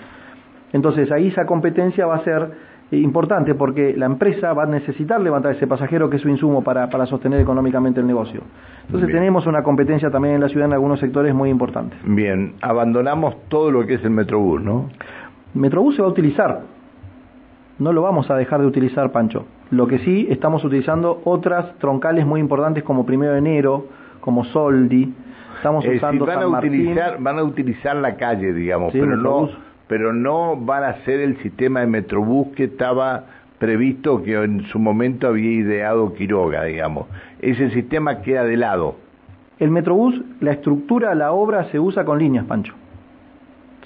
Entonces 0.73 1.11
ahí 1.13 1.29
esa 1.29 1.47
competencia 1.47 2.07
va 2.07 2.17
a 2.17 2.25
ser 2.25 2.51
importante 2.91 3.55
porque 3.55 3.95
la 3.97 4.07
empresa 4.07 4.53
va 4.53 4.65
a 4.65 4.67
necesitar 4.67 5.21
levantar 5.21 5.53
ese 5.53 5.67
pasajero 5.67 6.09
que 6.09 6.17
es 6.17 6.23
su 6.23 6.29
insumo 6.29 6.63
para, 6.63 6.89
para 6.91 7.07
sostener 7.07 7.41
económicamente 7.41 8.01
el 8.01 8.07
negocio. 8.07 8.43
Entonces 8.87 9.11
tenemos 9.11 9.47
una 9.47 9.63
competencia 9.63 10.11
también 10.11 10.37
en 10.37 10.41
la 10.41 10.49
ciudad 10.49 10.67
en 10.67 10.75
algunos 10.75 11.01
sectores 11.01 11.35
muy 11.35 11.51
importantes. 11.51 11.99
Bien, 12.05 12.55
abandonamos 12.61 13.37
todo 13.49 13.71
lo 13.71 13.87
que 13.87 13.95
es 13.95 14.05
el 14.05 14.11
Metrobús, 14.11 14.63
¿no? 14.63 14.91
Metrobús 15.55 15.97
se 15.97 16.03
va 16.03 16.09
a 16.09 16.11
utilizar, 16.11 16.61
no 17.79 17.93
lo 17.93 18.03
vamos 18.03 18.31
a 18.31 18.37
dejar 18.37 18.61
de 18.61 18.67
utilizar, 18.67 19.11
Pancho. 19.13 19.47
Lo 19.71 19.87
que 19.87 19.99
sí, 20.01 20.27
estamos 20.31 20.65
utilizando 20.65 21.21
otras 21.25 21.77
troncales 21.79 22.27
muy 22.27 22.41
importantes 22.41 22.85
como 22.85 23.05
Primero 23.05 23.33
de 23.33 23.39
Enero, 23.39 23.87
como 24.21 24.45
Soldi. 24.45 25.13
Estamos 25.57 25.87
usando 25.87 26.27
van 26.27 26.43
a 26.43 26.49
utilizar, 26.49 27.17
van 27.21 27.39
a 27.39 27.43
utilizar 27.43 27.97
la 27.97 28.17
calle, 28.17 28.53
digamos, 28.53 28.93
pero 28.93 29.17
no, 29.17 29.49
pero 29.89 30.13
no 30.13 30.57
van 30.57 30.85
a 30.85 30.89
hacer 30.89 31.21
el 31.21 31.39
sistema 31.39 31.81
de 31.81 31.87
Metrobús 31.87 32.49
que 32.55 32.65
estaba 32.65 33.25
previsto 33.59 34.23
que 34.23 34.35
en 34.35 34.65
su 34.67 34.79
momento 34.79 35.29
había 35.29 35.51
ideado 35.51 36.13
Quiroga, 36.15 36.65
digamos. 36.65 37.07
Ese 37.41 37.71
sistema 37.71 38.21
queda 38.21 38.45
de 38.45 38.57
lado. 38.57 38.97
El 39.59 39.71
Metrobús, 39.71 40.21
la 40.41 40.53
estructura, 40.53 41.15
la 41.15 41.33
obra 41.33 41.71
se 41.71 41.79
usa 41.79 42.05
con 42.05 42.19
líneas, 42.19 42.45
Pancho. 42.45 42.75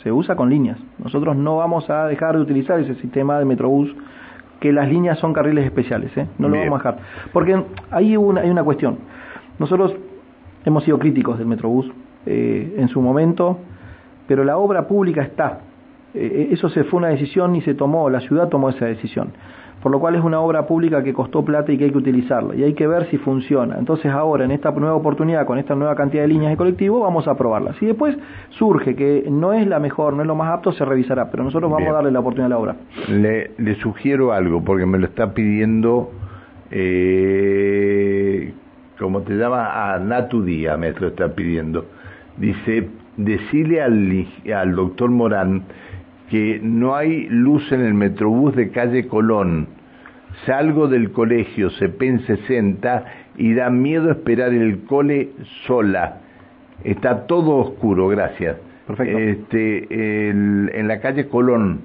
Se 0.03 0.13
usa 0.13 0.37
con 0.37 0.51
líneas. 0.51 0.79
Nosotros 1.03 1.37
no 1.37 1.57
vamos 1.57 1.89
a 1.91 2.07
dejar 2.07 2.37
de 2.37 2.43
utilizar 2.43 2.79
ese 2.81 2.95
sistema 2.97 3.39
de 3.39 3.45
Metrobús, 3.45 3.95
que 4.61 4.73
las 4.73 4.89
líneas 4.89 5.19
son 5.19 5.33
carriles 5.33 5.65
especiales, 5.65 6.17
¿eh? 6.17 6.27
no 6.39 6.49
lo 6.49 6.59
vamos 6.59 6.81
a 6.81 6.91
dejar. 6.91 6.99
Porque 7.33 7.55
ahí 7.91 8.11
hay 8.11 8.17
una, 8.17 8.41
hay 8.41 8.51
una 8.51 8.65
cuestión. 8.65 8.99
Nosotros 9.59 9.95
hemos 10.65 10.85
sido 10.85 10.99
críticos 10.99 11.39
del 11.39 11.47
Metrobús 11.47 11.91
eh, 12.27 12.75
en 12.77 12.89
su 12.89 13.01
momento, 13.01 13.59
pero 14.27 14.45
la 14.45 14.57
obra 14.59 14.87
pública 14.87 15.23
está. 15.23 15.61
Eh, 16.15 16.49
eso 16.53 16.69
se 16.69 16.85
fue 16.85 16.99
una 16.99 17.09
decisión 17.09 17.55
y 17.57 17.63
se 17.63 17.75
tomó, 17.75 18.11
la 18.11 18.21
ciudad 18.21 18.49
tomó 18.49 18.71
esa 18.71 18.87
decisión 18.87 19.33
por 19.83 19.93
lo 19.93 20.01
cual 20.01 20.15
es 20.17 20.25
una 20.25 20.41
obra 20.41 20.67
pública 20.67 21.03
que 21.03 21.13
costó 21.13 21.45
plata 21.45 21.73
y 21.73 21.79
que 21.79 21.85
hay 21.85 21.91
que 21.91 21.99
utilizarla, 21.99 22.55
y 22.55 22.65
hay 22.65 22.75
que 22.75 22.87
ver 22.87 23.09
si 23.11 23.19
funciona. 23.19 23.77
Entonces 23.79 24.11
ahora, 24.13 24.45
en 24.45 24.51
esta 24.51 24.71
nueva 24.73 24.97
oportunidad, 24.97 25.47
con 25.47 25.59
esta 25.59 25.75
nueva 25.75 25.95
cantidad 25.95 26.23
de 26.23 26.29
líneas 26.29 26.51
de 26.51 26.57
colectivo, 26.57 27.01
vamos 27.01 27.29
a 27.29 27.37
probarla. 27.37 27.75
Si 27.75 27.87
después 27.87 28.17
surge 28.51 28.95
que 28.97 29.27
no 29.31 29.53
es 29.53 29.67
la 29.67 29.79
mejor, 29.79 30.15
no 30.15 30.23
es 30.23 30.27
lo 30.27 30.35
más 30.35 30.53
apto, 30.53 30.73
se 30.73 30.85
revisará, 30.85 31.31
pero 31.31 31.45
nosotros 31.45 31.71
vamos 31.71 31.89
a 31.89 31.93
darle 31.93 32.11
la 32.11 32.21
oportunidad 32.21 32.47
a 32.47 32.51
la 32.51 32.59
obra. 32.59 32.77
Le, 33.09 33.53
le 33.59 33.75
sugiero 33.77 34.33
algo, 34.33 34.63
porque 34.65 34.87
me 34.87 34.99
lo 34.99 35.07
está 35.07 35.33
pidiendo, 35.33 36.11
eh, 36.71 38.53
como 38.99 39.23
te 39.23 39.35
llama, 39.35 39.95
a 39.95 39.99
Natu 39.99 40.43
Día, 40.43 40.77
me 40.77 40.91
lo 40.93 41.09
está 41.09 41.29
pidiendo. 41.35 41.87
Dice, 42.37 42.89
decile 43.17 43.83
al, 43.83 44.27
al 44.55 44.75
doctor 44.75 45.11
Morán, 45.11 45.63
que 46.31 46.61
no 46.63 46.95
hay 46.95 47.27
luz 47.29 47.71
en 47.73 47.81
el 47.81 47.95
Metrobús 47.95 48.55
de 48.55 48.71
calle 48.71 49.07
Colón. 49.07 49.69
Salgo 50.47 50.89
del 50.89 51.11
colegio 51.13 51.71
CEPEN 51.71 52.21
60 52.27 53.05
y 53.37 53.55
da 53.55 53.71
miedo 53.71 54.11
esperar 54.11 54.53
el 54.53 54.85
cole 54.85 55.31
sola. 55.67 56.21
Está 56.85 57.27
todo 57.27 57.57
oscuro, 57.57 58.09
gracias. 58.09 58.57
Perfecto. 58.87 59.19
Este, 59.19 60.31
en 60.31 60.89
la 60.89 61.01
calle 61.01 61.29
Colón, 61.29 61.81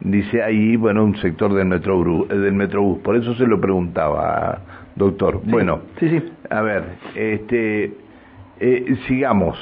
dice 0.00 0.42
ahí, 0.42 0.76
bueno, 0.76 1.04
un 1.04 1.16
sector 1.16 1.52
del 1.54 1.66
Metrobús, 1.66 2.28
del 2.28 2.52
Metrobús. 2.52 2.98
Por 3.00 3.16
eso 3.16 3.34
se 3.34 3.46
lo 3.46 3.60
preguntaba, 3.60 4.60
doctor. 4.96 5.40
bueno, 5.44 5.80
sí, 5.98 6.08
sí. 6.08 6.22
a 6.50 6.60
ver, 6.62 6.84
este, 7.14 7.92
eh, 8.60 8.96
sigamos. 9.06 9.56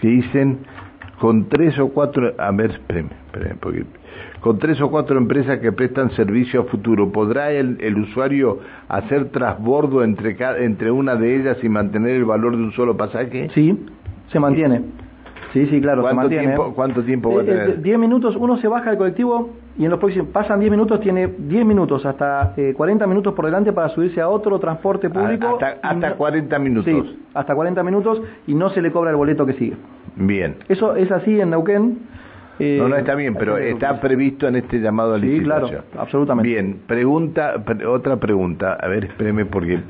¿Qué 0.00 0.08
dicen? 0.08 0.58
Con 1.20 1.48
tres 1.48 1.78
o 1.78 1.88
cuatro, 1.88 2.32
a 2.38 2.50
ver, 2.52 2.80
con 4.40 4.58
tres 4.58 4.80
o 4.80 4.90
cuatro 4.90 5.18
empresas 5.18 5.58
que 5.58 5.72
prestan 5.72 6.10
servicio 6.12 6.60
a 6.60 6.64
futuro, 6.64 7.10
¿podrá 7.10 7.50
el, 7.50 7.78
el 7.80 7.98
usuario 7.98 8.60
hacer 8.88 9.30
trasbordo 9.30 10.04
entre, 10.04 10.36
entre 10.64 10.90
una 10.90 11.16
de 11.16 11.36
ellas 11.36 11.58
y 11.62 11.68
mantener 11.68 12.12
el 12.12 12.24
valor 12.24 12.56
de 12.56 12.62
un 12.62 12.72
solo 12.72 12.96
pasaje? 12.96 13.50
Sí, 13.54 13.86
se 14.30 14.38
mantiene. 14.38 14.82
Sí, 15.52 15.66
sí, 15.66 15.80
claro, 15.80 16.06
se 16.06 16.14
mantiene. 16.14 16.46
Tiempo, 16.46 16.72
¿Cuánto 16.74 17.02
tiempo 17.02 17.34
va 17.34 17.40
a 17.40 17.44
eh, 17.44 17.48
eh, 17.48 17.58
tener? 17.58 17.82
Diez 17.82 17.98
minutos, 17.98 18.36
uno 18.36 18.58
se 18.58 18.68
baja 18.68 18.90
del 18.90 18.98
colectivo 18.98 19.50
y 19.78 19.84
en 19.84 19.90
los 19.90 19.98
próximos, 19.98 20.28
pasan 20.28 20.60
diez 20.60 20.70
minutos, 20.70 21.00
tiene 21.00 21.28
diez 21.38 21.64
minutos, 21.64 22.04
hasta 22.04 22.52
eh, 22.56 22.74
40 22.76 23.06
minutos 23.06 23.34
por 23.34 23.46
delante 23.46 23.72
para 23.72 23.88
subirse 23.90 24.20
a 24.20 24.28
otro 24.28 24.58
transporte 24.58 25.06
ah, 25.08 25.10
público. 25.10 25.58
Hasta, 25.60 25.88
hasta 25.88 26.14
40 26.14 26.58
minutos. 26.58 26.84
Sí, 26.84 27.18
hasta 27.34 27.54
40 27.54 27.82
minutos 27.82 28.20
y 28.46 28.54
no 28.54 28.68
se 28.70 28.82
le 28.82 28.90
cobra 28.90 29.10
el 29.10 29.16
boleto 29.16 29.46
que 29.46 29.54
sigue. 29.54 29.76
Bien. 30.16 30.56
Eso 30.68 30.96
es 30.96 31.10
así 31.10 31.40
en 31.40 31.50
Neuquén. 31.50 31.98
no, 32.58 32.88
no 32.88 32.96
está 32.96 33.14
bien, 33.14 33.34
pero 33.34 33.56
está 33.56 34.00
previsto 34.00 34.48
en 34.48 34.56
este 34.56 34.80
llamado 34.80 35.14
a 35.14 35.18
licitación. 35.18 35.68
Sí, 35.68 35.74
claro, 35.74 35.84
absolutamente. 35.98 36.48
Bien, 36.48 36.80
pregunta, 36.86 37.54
otra 37.88 38.16
pregunta, 38.16 38.74
a 38.74 38.88
ver, 38.88 39.04
espéreme 39.04 39.46
porque 39.46 39.80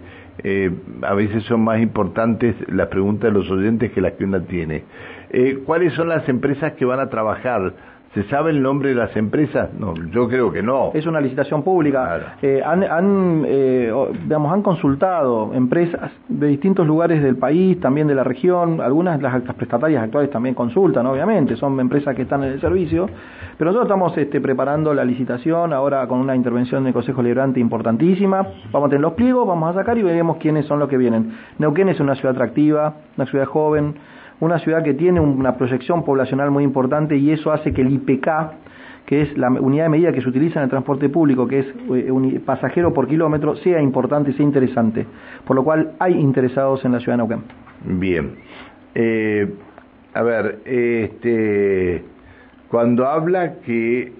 eh, 0.44 0.70
a 1.02 1.14
veces 1.14 1.42
son 1.44 1.62
más 1.62 1.80
importantes 1.80 2.54
las 2.68 2.88
preguntas 2.88 3.32
de 3.32 3.38
los 3.38 3.50
oyentes 3.50 3.90
que 3.92 4.00
las 4.00 4.12
que 4.12 4.24
una 4.24 4.40
tiene. 4.40 4.84
Eh, 5.30 5.62
¿Cuáles 5.64 5.92
son 5.94 6.08
las 6.08 6.28
empresas 6.28 6.72
que 6.72 6.84
van 6.84 7.00
a 7.00 7.08
trabajar 7.08 7.74
¿Se 8.14 8.24
sabe 8.24 8.50
el 8.50 8.62
nombre 8.62 8.88
de 8.88 8.94
las 8.94 9.14
empresas? 9.16 9.68
No, 9.78 9.94
yo 10.10 10.28
creo 10.28 10.50
que 10.50 10.62
no. 10.62 10.92
Es 10.94 11.06
una 11.06 11.20
licitación 11.20 11.62
pública. 11.62 12.36
Eh, 12.40 12.62
han, 12.64 12.82
han, 12.82 13.44
eh, 13.46 13.92
digamos, 14.22 14.50
han 14.52 14.62
consultado 14.62 15.52
empresas 15.52 16.10
de 16.26 16.46
distintos 16.46 16.86
lugares 16.86 17.22
del 17.22 17.36
país, 17.36 17.78
también 17.80 18.06
de 18.06 18.14
la 18.14 18.24
región. 18.24 18.80
Algunas 18.80 19.20
las, 19.20 19.44
las 19.44 19.54
prestatarias 19.54 20.02
actuales 20.02 20.30
también 20.30 20.54
consultan, 20.54 21.06
obviamente. 21.06 21.54
Son 21.56 21.78
empresas 21.78 22.16
que 22.16 22.22
están 22.22 22.42
en 22.44 22.52
el 22.52 22.60
servicio. 22.60 23.10
Pero 23.58 23.72
nosotros 23.72 23.86
estamos 23.86 24.16
este, 24.16 24.40
preparando 24.40 24.94
la 24.94 25.04
licitación 25.04 25.74
ahora 25.74 26.06
con 26.08 26.18
una 26.18 26.34
intervención 26.34 26.84
del 26.84 26.94
Consejo 26.94 27.22
Liberante 27.22 27.60
importantísima. 27.60 28.46
Vamos 28.72 28.86
a 28.86 28.90
tener 28.90 29.02
los 29.02 29.12
pliegos, 29.12 29.46
vamos 29.46 29.70
a 29.70 29.78
sacar 29.78 29.98
y 29.98 30.02
veremos 30.02 30.38
quiénes 30.38 30.64
son 30.64 30.78
los 30.78 30.88
que 30.88 30.96
vienen. 30.96 31.36
Neuquén 31.58 31.90
es 31.90 32.00
una 32.00 32.14
ciudad 32.14 32.34
atractiva, 32.34 32.94
una 33.16 33.26
ciudad 33.26 33.44
joven 33.44 33.94
una 34.40 34.58
ciudad 34.58 34.82
que 34.82 34.94
tiene 34.94 35.20
una 35.20 35.56
proyección 35.56 36.04
poblacional 36.04 36.50
muy 36.50 36.64
importante 36.64 37.16
y 37.16 37.30
eso 37.30 37.52
hace 37.52 37.72
que 37.72 37.82
el 37.82 37.92
IPK, 37.92 38.28
que 39.06 39.22
es 39.22 39.38
la 39.38 39.48
unidad 39.50 39.84
de 39.84 39.88
medida 39.88 40.12
que 40.12 40.20
se 40.20 40.28
utiliza 40.28 40.60
en 40.60 40.64
el 40.64 40.70
transporte 40.70 41.08
público, 41.08 41.48
que 41.48 41.60
es 41.60 41.66
eh, 41.94 42.40
pasajero 42.44 42.92
por 42.92 43.08
kilómetro, 43.08 43.56
sea 43.56 43.80
importante 43.80 44.30
y 44.30 44.34
sea 44.34 44.44
interesante. 44.44 45.06
Por 45.44 45.56
lo 45.56 45.64
cual 45.64 45.92
hay 45.98 46.14
interesados 46.14 46.84
en 46.84 46.92
la 46.92 47.00
ciudad 47.00 47.18
de 47.18 47.24
Neuquén. 47.24 47.98
Bien. 47.98 48.30
Eh, 48.94 49.48
a 50.14 50.22
ver, 50.22 50.60
este, 50.64 52.04
cuando 52.68 53.06
habla 53.06 53.54
que, 53.64 54.12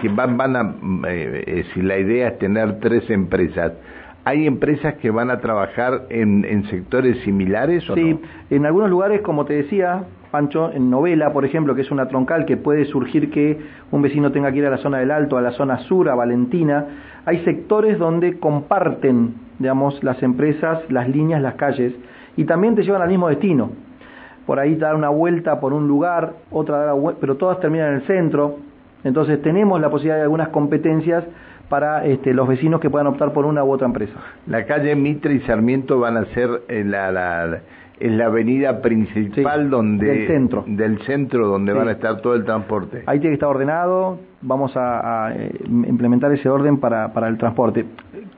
que 0.00 0.08
van, 0.08 0.36
van 0.36 0.56
a, 0.56 0.74
eh, 1.08 1.64
si 1.72 1.82
la 1.82 1.98
idea 1.98 2.28
es 2.28 2.38
tener 2.38 2.80
tres 2.80 3.08
empresas, 3.10 3.72
¿Hay 4.26 4.44
empresas 4.44 4.94
que 4.94 5.08
van 5.12 5.30
a 5.30 5.38
trabajar 5.38 6.06
en, 6.10 6.64
sectores 6.64 7.16
similares 7.20 7.88
o 7.88 7.94
sí, 7.94 8.18
en 8.50 8.66
algunos 8.66 8.90
lugares, 8.90 9.20
como 9.20 9.44
te 9.44 9.54
decía, 9.54 10.02
Pancho, 10.32 10.72
en 10.72 10.90
Novela, 10.90 11.32
por 11.32 11.44
ejemplo, 11.44 11.76
que 11.76 11.82
es 11.82 11.92
una 11.92 12.08
troncal 12.08 12.44
que 12.44 12.56
puede 12.56 12.86
surgir 12.86 13.30
que 13.30 13.56
un 13.92 14.02
vecino 14.02 14.32
tenga 14.32 14.50
que 14.50 14.58
ir 14.58 14.66
a 14.66 14.70
la 14.70 14.78
zona 14.78 14.98
del 14.98 15.12
Alto, 15.12 15.38
a 15.38 15.42
la 15.42 15.52
zona 15.52 15.78
sur, 15.78 16.08
a 16.08 16.16
Valentina, 16.16 16.86
hay 17.24 17.44
sectores 17.44 18.00
donde 18.00 18.40
comparten, 18.40 19.34
digamos, 19.60 20.02
las 20.02 20.20
empresas, 20.24 20.80
las 20.90 21.08
líneas, 21.08 21.40
las 21.40 21.54
calles, 21.54 21.92
y 22.36 22.46
también 22.46 22.74
te 22.74 22.82
llevan 22.82 23.02
al 23.02 23.08
mismo 23.08 23.28
destino. 23.28 23.70
Por 24.44 24.58
ahí 24.58 24.74
dar 24.74 24.96
una 24.96 25.08
vuelta 25.08 25.60
por 25.60 25.72
un 25.72 25.86
lugar, 25.86 26.32
otra 26.50 26.78
dar 26.78 26.96
vuelta, 26.96 27.20
pero 27.20 27.36
todas 27.36 27.60
terminan 27.60 27.90
en 27.90 27.94
el 27.94 28.06
centro. 28.08 28.56
Entonces 29.04 29.40
tenemos 29.40 29.80
la 29.80 29.88
posibilidad 29.88 30.16
de 30.16 30.22
algunas 30.22 30.48
competencias 30.48 31.22
para 31.68 32.04
este, 32.04 32.32
los 32.32 32.46
vecinos 32.46 32.80
que 32.80 32.90
puedan 32.90 33.06
optar 33.06 33.32
por 33.32 33.44
una 33.44 33.64
u 33.64 33.72
otra 33.72 33.86
empresa. 33.86 34.14
La 34.46 34.66
calle 34.66 34.94
Mitre 34.94 35.34
y 35.34 35.40
Sarmiento 35.40 35.98
van 35.98 36.16
a 36.16 36.24
ser 36.26 36.62
en 36.68 36.90
la, 36.90 37.10
la, 37.10 37.60
la 38.00 38.26
avenida 38.26 38.80
principal 38.80 39.70
donde 39.70 40.06
del 40.06 40.26
centro, 40.28 40.64
del 40.66 41.00
centro 41.02 41.48
donde 41.48 41.72
van 41.72 41.88
a 41.88 41.92
estar 41.92 42.20
todo 42.20 42.34
el 42.34 42.44
transporte. 42.44 43.02
Ahí 43.06 43.18
tiene 43.18 43.32
que 43.32 43.34
estar 43.34 43.48
ordenado, 43.48 44.18
vamos 44.42 44.76
a, 44.76 45.26
a, 45.26 45.34
eh, 45.34 45.50
implementar 45.68 46.32
ese 46.32 46.48
orden 46.48 46.78
para, 46.78 47.12
para 47.12 47.28
el 47.28 47.36
transporte. 47.38 47.84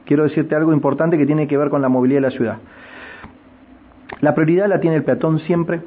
Quiero 0.05 0.25
decirte 0.25 0.55
algo 0.55 0.73
importante 0.73 1.19
que 1.19 1.27
tiene 1.27 1.47
que 1.47 1.57
ver 1.59 1.69
con 1.69 1.83
la 1.83 1.89
movilidad 1.89 2.19
de 2.19 2.29
la 2.29 2.31
ciudad. 2.31 2.57
La 4.21 4.35
prioridad 4.35 4.69
la 4.69 4.81
tiene 4.81 4.97
el 4.97 5.05
peatón 5.05 5.39
siempre. 5.41 5.81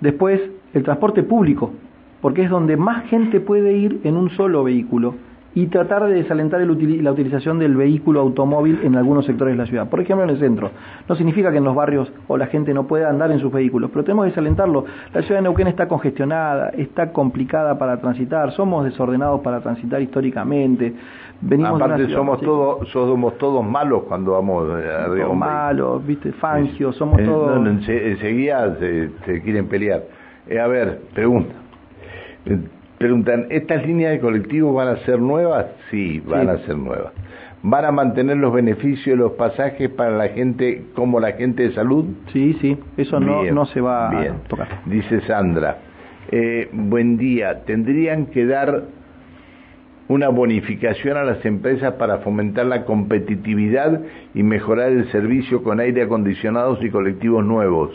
Después, 0.00 0.40
el 0.74 0.82
transporte 0.82 1.22
público, 1.22 1.72
porque 2.20 2.42
es 2.42 2.50
donde 2.50 2.76
más 2.76 3.04
gente 3.04 3.40
puede 3.40 3.74
ir 3.74 4.00
en 4.04 4.16
un 4.16 4.30
solo 4.30 4.64
vehículo 4.64 5.14
y 5.56 5.68
tratar 5.68 6.04
de 6.04 6.16
desalentar 6.16 6.60
la 6.60 7.10
utilización 7.12 7.58
del 7.58 7.76
vehículo 7.76 8.20
automóvil 8.20 8.78
en 8.82 8.94
algunos 8.94 9.24
sectores 9.24 9.54
de 9.54 9.58
la 9.58 9.66
ciudad. 9.66 9.88
Por 9.88 10.00
ejemplo, 10.00 10.22
en 10.22 10.28
el 10.28 10.38
centro. 10.38 10.70
No 11.08 11.14
significa 11.16 11.50
que 11.50 11.56
en 11.56 11.64
los 11.64 11.74
barrios 11.74 12.12
o 12.28 12.36
la 12.36 12.48
gente 12.48 12.74
no 12.74 12.86
pueda 12.86 13.08
andar 13.08 13.30
en 13.30 13.38
sus 13.38 13.50
vehículos, 13.50 13.90
pero 13.90 14.04
tenemos 14.04 14.26
que 14.26 14.32
desalentarlo. 14.32 14.84
La 15.14 15.22
ciudad 15.22 15.38
de 15.38 15.44
Neuquén 15.44 15.68
está 15.68 15.88
congestionada, 15.88 16.68
está 16.76 17.10
complicada 17.10 17.78
para 17.78 17.98
transitar, 18.02 18.52
somos 18.52 18.84
desordenados 18.84 19.40
para 19.40 19.62
transitar 19.62 20.02
históricamente. 20.02 20.92
Venimos 21.40 21.80
Aparte 21.80 22.10
somos 22.10 22.38
todos 22.42 22.86
somos 22.90 23.38
todos 23.38 23.64
malos 23.64 24.02
cuando 24.02 24.32
vamos 24.32 24.68
a 24.70 25.06
Somos 25.06 25.36
malos, 25.38 26.06
viste, 26.06 26.32
fangios, 26.32 26.96
somos 26.96 27.22
todos... 27.24 27.66
enseguida 27.88 28.76
se, 28.78 29.40
quieren 29.42 29.68
pelear. 29.68 30.02
Eh, 30.48 30.60
a 30.60 30.66
ver, 30.66 31.00
pregunta. 31.14 31.54
Preguntan, 32.98 33.46
¿estas 33.50 33.86
líneas 33.86 34.12
de 34.12 34.20
colectivos 34.20 34.74
van 34.74 34.88
a 34.88 34.96
ser 35.04 35.20
nuevas? 35.20 35.66
Sí, 35.90 36.20
van 36.26 36.48
a 36.48 36.58
ser 36.58 36.76
nuevas. 36.78 37.12
¿Van 37.62 37.84
a 37.84 37.90
mantener 37.90 38.36
los 38.36 38.52
beneficios 38.52 39.06
de 39.06 39.16
los 39.16 39.32
pasajes 39.32 39.90
para 39.90 40.10
la 40.10 40.28
gente 40.28 40.84
como 40.94 41.20
la 41.20 41.32
gente 41.32 41.64
de 41.64 41.72
salud? 41.74 42.04
Sí, 42.32 42.56
sí, 42.60 42.78
eso 42.96 43.20
no, 43.20 43.42
no 43.44 43.66
se 43.66 43.80
va 43.80 44.10
a 44.10 44.34
tocar. 44.48 44.68
Dice 44.86 45.20
Sandra, 45.22 45.78
eh, 46.30 46.68
buen 46.72 47.18
día, 47.18 47.64
¿tendrían 47.64 48.26
que 48.26 48.46
dar 48.46 48.84
una 50.08 50.28
bonificación 50.28 51.16
a 51.16 51.24
las 51.24 51.44
empresas 51.44 51.94
para 51.94 52.18
fomentar 52.18 52.66
la 52.66 52.84
competitividad 52.84 54.00
y 54.34 54.42
mejorar 54.42 54.92
el 54.92 55.10
servicio 55.10 55.62
con 55.62 55.80
aire 55.80 56.02
acondicionados 56.02 56.82
y 56.82 56.90
colectivos 56.90 57.44
nuevos? 57.44 57.90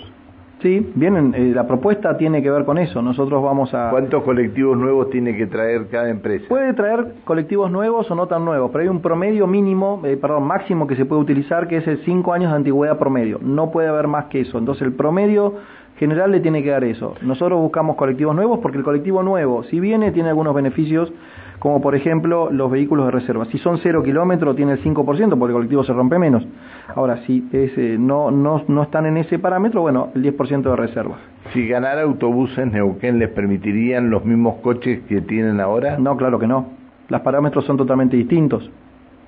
Sí, 0.61 0.91
vienen, 0.93 1.33
eh, 1.35 1.51
la 1.55 1.65
propuesta 1.65 2.17
tiene 2.17 2.43
que 2.43 2.51
ver 2.51 2.65
con 2.65 2.77
eso. 2.77 3.01
Nosotros 3.01 3.41
vamos 3.41 3.73
a... 3.73 3.89
¿Cuántos 3.89 4.23
colectivos 4.23 4.77
nuevos 4.77 5.09
tiene 5.09 5.35
que 5.35 5.47
traer 5.47 5.87
cada 5.87 6.09
empresa? 6.09 6.45
Puede 6.47 6.73
traer 6.73 7.15
colectivos 7.23 7.71
nuevos 7.71 8.09
o 8.11 8.15
no 8.15 8.27
tan 8.27 8.45
nuevos, 8.45 8.69
pero 8.71 8.83
hay 8.83 8.87
un 8.87 9.01
promedio 9.01 9.47
mínimo, 9.47 10.01
eh, 10.05 10.17
perdón, 10.17 10.43
máximo 10.43 10.85
que 10.85 10.95
se 10.95 11.05
puede 11.05 11.21
utilizar, 11.21 11.67
que 11.67 11.77
es 11.77 11.87
el 11.87 12.03
5 12.05 12.33
años 12.33 12.51
de 12.51 12.57
antigüedad 12.57 12.99
promedio. 12.99 13.39
No 13.41 13.71
puede 13.71 13.87
haber 13.87 14.07
más 14.07 14.25
que 14.25 14.41
eso. 14.41 14.59
Entonces 14.59 14.83
el 14.83 14.93
promedio 14.93 15.55
general 15.97 16.31
le 16.31 16.41
tiene 16.41 16.61
que 16.61 16.69
dar 16.69 16.83
eso. 16.83 17.15
Nosotros 17.21 17.59
buscamos 17.59 17.95
colectivos 17.95 18.35
nuevos 18.35 18.59
porque 18.59 18.77
el 18.77 18.83
colectivo 18.83 19.23
nuevo, 19.23 19.63
si 19.63 19.79
viene, 19.79 20.11
tiene 20.11 20.29
algunos 20.29 20.53
beneficios 20.53 21.11
como 21.61 21.79
por 21.79 21.93
ejemplo 21.93 22.49
los 22.51 22.71
vehículos 22.71 23.05
de 23.05 23.11
reserva. 23.11 23.45
Si 23.45 23.59
son 23.59 23.77
0 23.77 24.01
kilómetros, 24.01 24.55
tiene 24.55 24.71
el 24.71 24.83
5%, 24.83 25.05
porque 25.05 25.51
el 25.51 25.53
colectivo 25.53 25.83
se 25.83 25.93
rompe 25.93 26.17
menos. 26.17 26.43
Ahora, 26.95 27.17
si 27.27 27.47
ese, 27.51 27.99
no, 27.99 28.31
no, 28.31 28.63
no 28.67 28.81
están 28.81 29.05
en 29.05 29.17
ese 29.17 29.37
parámetro, 29.37 29.81
bueno, 29.81 30.09
el 30.15 30.23
10% 30.23 30.63
de 30.63 30.75
reserva. 30.75 31.17
Si 31.53 31.67
ganara 31.67 32.01
autobuses 32.01 32.65
Neuquén, 32.65 33.19
¿les 33.19 33.29
permitirían 33.29 34.09
los 34.09 34.25
mismos 34.25 34.55
coches 34.63 35.01
que 35.07 35.21
tienen 35.21 35.59
ahora? 35.59 35.99
No, 35.99 36.17
claro 36.17 36.39
que 36.39 36.47
no. 36.47 36.65
Los 37.09 37.21
parámetros 37.21 37.63
son 37.65 37.77
totalmente 37.77 38.17
distintos. 38.17 38.67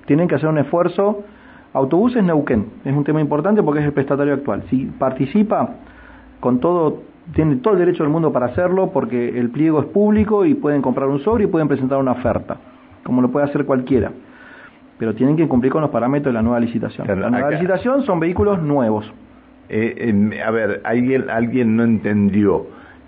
Tienen 0.04 0.26
que 0.26 0.34
hacer 0.34 0.48
un 0.48 0.58
esfuerzo. 0.58 1.22
Autobuses 1.72 2.24
Neuquén 2.24 2.66
es 2.84 2.96
un 2.96 3.04
tema 3.04 3.20
importante 3.20 3.62
porque 3.62 3.78
es 3.78 3.86
el 3.86 3.92
prestatario 3.92 4.34
actual. 4.34 4.64
Si 4.70 4.86
participa 4.86 5.76
con 6.40 6.58
todo 6.58 7.13
tienen 7.32 7.60
todo 7.60 7.74
el 7.74 7.80
derecho 7.80 8.02
del 8.02 8.12
mundo 8.12 8.32
para 8.32 8.46
hacerlo 8.46 8.90
porque 8.92 9.38
el 9.38 9.50
pliego 9.50 9.80
es 9.80 9.86
público 9.86 10.44
y 10.44 10.54
pueden 10.54 10.82
comprar 10.82 11.08
un 11.08 11.20
sobre 11.20 11.44
y 11.44 11.46
pueden 11.46 11.68
presentar 11.68 11.98
una 11.98 12.12
oferta, 12.12 12.58
como 13.02 13.22
lo 13.22 13.30
puede 13.30 13.46
hacer 13.46 13.64
cualquiera. 13.64 14.12
Pero 14.98 15.14
tienen 15.14 15.36
que 15.36 15.48
cumplir 15.48 15.72
con 15.72 15.80
los 15.80 15.90
parámetros 15.90 16.32
de 16.32 16.34
la 16.34 16.42
nueva 16.42 16.60
licitación. 16.60 17.06
la 17.20 17.30
nueva 17.30 17.50
licitación 17.50 18.02
son 18.02 18.20
vehículos 18.20 18.62
nuevos. 18.62 19.10
Eh, 19.68 20.42
a 20.44 20.50
ver, 20.50 20.82
alguien, 20.84 21.30
alguien 21.30 21.76
no 21.76 21.84
entendió. 21.84 22.66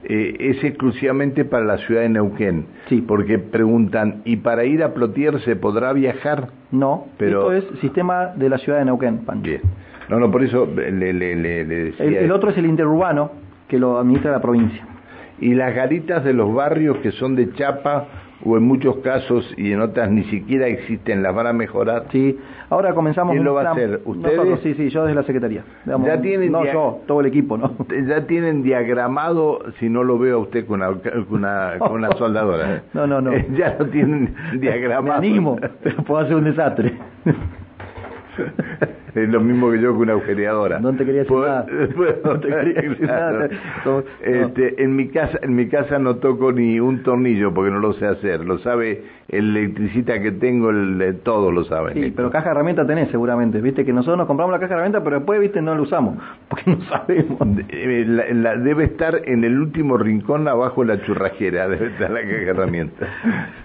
Eh, 0.09 0.37
es 0.39 0.65
exclusivamente 0.65 1.45
para 1.45 1.65
la 1.65 1.79
ciudad 1.79 2.03
de 2.03 2.09
Neuquén. 2.09 2.67
Sí. 2.89 3.05
Porque 3.07 3.39
preguntan, 3.39 4.23
¿y 4.25 4.37
para 4.37 4.65
ir 4.65 4.83
a 4.83 4.95
Plotier 4.95 5.41
se 5.41 5.57
podrá 5.57 5.93
viajar? 5.93 6.49
No, 6.71 7.07
pero... 7.19 7.53
esto 7.53 7.75
es 7.75 7.81
sistema 7.81 8.27
de 8.37 8.49
la 8.49 8.59
ciudad 8.59 8.79
de 8.79 8.85
Neuquén, 8.85 9.21
Bien. 9.43 9.61
No, 10.09 10.21
no, 10.21 10.31
por 10.31 10.45
eso 10.45 10.69
le, 10.77 11.13
le, 11.13 11.65
decía... 11.65 12.21
el, 12.21 12.31
otro 12.31 12.51
es 12.51 12.59
el 12.59 12.67
interurbano, 12.67 13.33
que 13.69 13.79
lo 13.79 13.99
administra 13.99 14.33
la 14.33 14.41
provincia. 14.41 14.87
Y 15.39 15.55
las 15.55 15.75
garitas 15.75 16.25
de 16.25 16.33
los 16.33 16.55
barrios 16.55 16.99
que 16.99 17.13
son 17.13 17.37
de 17.37 17.53
chapa 17.53 18.09
o 18.45 18.57
en 18.57 18.63
muchos 18.63 18.97
casos 18.99 19.53
y 19.57 19.73
en 19.73 19.81
otras 19.81 20.11
ni 20.11 20.25
siquiera 20.25 20.67
existen, 20.67 21.23
las 21.23 21.35
van 21.35 21.47
a 21.47 21.53
mejorar. 21.53 22.05
Sí, 22.11 22.39
ahora 22.69 22.95
comenzamos. 22.95 23.33
¿Quién 23.33 23.45
lo 23.45 23.55
va 23.55 23.63
a 23.63 23.73
hacer? 23.73 24.01
¿Ustedes? 24.05 24.61
sí, 24.61 24.75
sí, 24.75 24.89
yo 24.91 25.03
desde 25.03 25.15
la 25.15 25.23
Secretaría. 25.23 25.65
ya 25.85 26.21
tienen 26.21 26.53
no 26.53 26.65
yo, 26.65 27.01
todo 27.07 27.21
el 27.21 27.27
equipo, 27.27 27.57
¿no? 27.57 27.75
Ya 28.07 28.27
tienen 28.27 28.63
diagramado, 28.63 29.61
si 29.79 29.89
no 29.89 30.05
lo 30.05 30.19
veo 30.19 30.37
a 30.37 30.41
usted 30.41 30.67
con 30.67 30.83
una, 30.83 31.79
con 31.79 31.93
una, 31.93 32.11
soldadora. 32.19 32.77
¿eh? 32.77 32.83
No, 32.93 33.07
no, 33.07 33.21
no. 33.21 33.33
ya 33.57 33.77
lo 33.79 33.87
tienen 33.87 34.35
diagramado. 34.61 35.21
Me 35.21 35.29
animo, 35.29 35.57
pero 35.83 35.97
puedo 36.05 36.21
hacer 36.21 36.37
un 36.37 36.45
desastre. 36.45 36.99
Es 39.17 39.29
lo 39.31 39.41
mismo 39.41 39.71
que 39.71 39.81
yo 39.81 39.93
con 39.93 40.03
una 40.03 40.13
agujereadora. 40.13 40.79
No 40.79 40.93
te 40.95 41.05
quería 41.05 41.23
decir 41.23 41.37
nada. 41.37 41.67
no 42.25 42.41
te 42.41 42.49
quería 42.49 42.83
decir 42.83 43.07
nada. 43.07 43.49
Este, 44.23 44.83
en 44.83 44.95
mi 44.95 45.09
casa, 45.09 45.39
en 45.43 45.55
mi 45.55 45.69
casa 45.69 45.99
no 45.99 46.17
toco 46.17 46.53
ni 46.53 46.79
un 46.81 47.03
tornillo 47.03 47.55
porque 47.55 47.71
no 47.71 47.79
lo 47.79 47.95
sé 47.95 48.07
hacer. 48.07 48.45
Lo 48.45 48.59
sabe 48.59 49.05
el 49.29 49.57
electricista 49.57 50.21
que 50.21 50.33
tengo, 50.33 50.71
el, 50.71 51.21
todos 51.25 51.53
lo 51.53 51.65
saben. 51.65 51.95
Sí, 51.95 52.13
pero 52.15 52.31
caja 52.31 52.47
de 52.47 52.51
herramientas 52.53 52.87
tenés 52.87 53.11
seguramente. 53.11 53.61
Viste 53.61 53.85
que 53.85 53.93
nosotros 53.93 54.19
nos 54.19 54.27
compramos 54.27 54.53
la 54.53 54.61
caja 54.61 54.69
de 54.69 54.75
herramientas, 54.75 55.03
pero 55.03 55.17
después, 55.17 55.41
viste, 55.41 55.63
no 55.63 55.75
la 55.75 55.81
usamos 55.81 56.17
porque 56.49 56.71
no 56.71 56.81
sabemos. 56.83 57.39
Eh, 57.69 58.05
la, 58.35 58.57
debe 58.57 58.85
estar 58.85 59.23
en 59.25 59.45
el 59.45 59.59
último 59.59 59.97
rincón 59.97 60.47
abajo 60.47 60.85
de 60.85 60.97
la 60.97 61.03
churrajera, 61.05 61.69
debe 61.69 61.87
estar 61.87 62.11
la 62.11 62.21
caja 62.21 62.33
de 62.33 62.49
herramientas. 62.49 63.09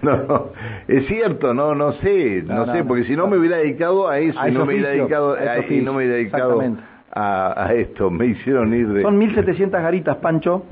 No, 0.01 0.49
es 0.87 1.05
cierto, 1.07 1.53
no, 1.53 1.75
no 1.75 1.93
sé, 1.93 2.43
no, 2.43 2.65
sé, 2.73 2.83
porque 2.83 3.03
si 3.03 3.15
no 3.15 3.27
me 3.27 3.37
hubiera 3.37 3.57
dedicado 3.57 4.09
a 4.09 4.19
eso, 4.19 4.39
y 4.47 4.51
no 4.51 4.65
me 4.65 4.73
hubiera 4.73 4.89
dedicado 4.89 5.37
y 5.69 5.82
no 5.82 5.93
me 5.93 6.04
he 6.06 6.08
dedicado 6.08 6.62
a, 7.13 7.73
esto, 7.73 8.10
me 8.10 8.27
hicieron 8.27 8.73
ir 8.73 8.88
de... 8.88 9.01
Son 9.01 9.19
1.700 9.19 9.69
garitas, 9.71 10.17
Pancho, 10.17 10.63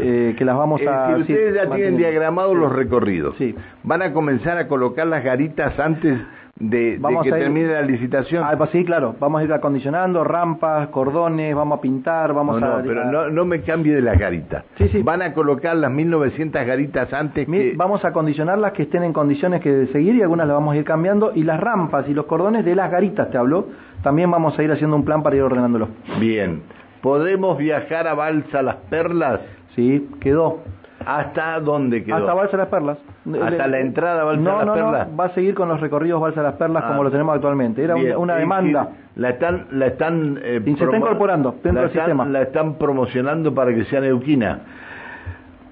eh, 0.00 0.34
que 0.38 0.44
las 0.44 0.56
vamos 0.56 0.80
eh, 0.80 0.88
a... 0.88 1.16
Si 1.16 1.22
ustedes 1.22 1.54
ya 1.54 1.68
tienen 1.74 1.96
diagramados 1.96 2.56
los 2.56 2.72
recorridos, 2.72 3.34
sí. 3.36 3.54
¿van 3.82 4.02
a 4.02 4.12
comenzar 4.12 4.58
a 4.58 4.68
colocar 4.68 5.06
las 5.06 5.24
garitas 5.24 5.78
antes 5.78 6.18
de, 6.60 7.00
que 7.22 7.30
termine 7.30 7.72
la 7.72 7.82
licitación. 7.82 8.44
Ah, 8.44 8.54
pues 8.56 8.70
sí, 8.70 8.84
claro, 8.84 9.14
vamos 9.20 9.40
a 9.40 9.44
ir 9.44 9.52
acondicionando, 9.52 10.24
rampas, 10.24 10.88
cordones, 10.88 11.54
vamos 11.54 11.78
a 11.78 11.80
pintar, 11.80 12.32
vamos 12.32 12.60
a... 12.62 12.66
No, 12.66 12.82
pero 12.84 13.04
no, 13.04 13.30
no, 13.30 13.44
me 13.44 13.62
cambie 13.62 13.94
de 13.94 14.02
las 14.02 14.18
garitas. 14.18 14.64
Sí, 14.76 14.88
sí. 14.88 15.02
Van 15.02 15.22
a 15.22 15.32
colocar 15.32 15.76
las 15.76 15.90
1900 15.90 16.66
garitas 16.66 17.12
antes 17.12 17.46
que... 17.46 17.74
Vamos 17.76 18.04
a 18.04 18.08
acondicionarlas 18.08 18.72
que 18.72 18.84
estén 18.84 19.04
en 19.04 19.12
condiciones 19.12 19.60
que 19.60 19.72
de 19.72 19.86
seguir 19.92 20.16
y 20.16 20.22
algunas 20.22 20.48
las 20.48 20.56
vamos 20.56 20.74
a 20.74 20.78
ir 20.78 20.84
cambiando 20.84 21.32
y 21.34 21.44
las 21.44 21.60
rampas 21.60 22.08
y 22.08 22.14
los 22.14 22.26
cordones 22.26 22.64
de 22.64 22.74
las 22.74 22.90
garitas, 22.90 23.30
te 23.30 23.38
hablo, 23.38 23.66
también 24.02 24.30
vamos 24.30 24.58
a 24.58 24.62
ir 24.62 24.72
haciendo 24.72 24.96
un 24.96 25.04
plan 25.04 25.22
para 25.22 25.36
ir 25.36 25.42
ordenándolos. 25.42 25.88
Bien. 26.18 26.62
¿Podemos 27.02 27.56
viajar 27.58 28.08
a 28.08 28.14
Balsa 28.14 28.62
Las 28.62 28.76
Perlas? 28.90 29.40
Sí, 29.76 30.08
quedó. 30.20 30.62
¿Hasta 31.04 31.60
dónde 31.60 32.04
quedó? 32.04 32.16
Hasta 32.16 32.34
Balsa 32.34 32.56
Las 32.56 32.68
Perlas. 32.68 32.98
¿Hasta 33.42 33.66
la 33.66 33.80
entrada 33.80 34.24
Balsa 34.24 34.42
Las 34.42 34.74
Perlas? 34.74 35.08
No, 35.08 35.16
va 35.16 35.24
a 35.26 35.34
seguir 35.34 35.54
con 35.54 35.68
los 35.68 35.80
recorridos 35.80 36.20
Balsa 36.20 36.42
Las 36.42 36.54
Perlas 36.54 36.84
como 36.84 37.00
ah. 37.00 37.04
lo 37.04 37.10
tenemos 37.10 37.34
actualmente. 37.34 37.82
Era 37.82 37.94
una, 37.96 38.36
demanda. 38.36 38.88
La 39.16 39.30
están, 39.30 39.66
la 39.72 39.86
están, 39.86 40.38
eh, 40.42 40.60
se 40.64 40.84
está 40.84 40.96
incorporando 40.96 41.56
dentro 41.62 41.82
del 41.82 41.92
sistema. 41.92 42.24
La 42.26 42.42
están 42.42 42.74
promocionando 42.74 43.54
para 43.54 43.74
que 43.74 43.84
sea 43.84 44.00
neuquina. 44.00 44.60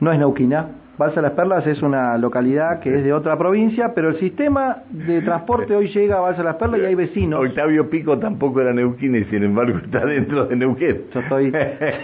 No 0.01 0.12
es 0.12 0.19
neuquina, 0.19 0.67
Balsa 0.99 1.21
Las 1.21 1.33
Perlas 1.33 1.67
es 1.67 1.83
una 1.83 2.17
localidad 2.17 2.81
que 2.81 2.97
es 2.97 3.05
de 3.05 3.13
otra 3.13 3.37
provincia, 3.37 3.93
pero 3.95 4.09
el 4.09 4.19
sistema 4.19 4.79
de 4.91 5.21
transporte 5.21 5.77
hoy 5.77 5.89
llega 5.89 6.17
a 6.17 6.21
Balsa 6.21 6.43
Las 6.43 6.57
Perlas 6.57 6.81
y 6.81 6.85
hay 6.87 6.95
vecinos. 6.95 7.41
Octavio 7.41 7.91
Pico 7.91 8.19
tampoco 8.19 8.63
era 8.63 8.73
neuquín 8.73 9.15
y 9.15 9.25
sin 9.25 9.45
embargo 9.45 9.79
está 9.79 10.07
dentro 10.07 10.47
de 10.47 10.57
Neuquén. 10.57 11.03
Yo 11.13 11.21
estoy, 11.21 11.53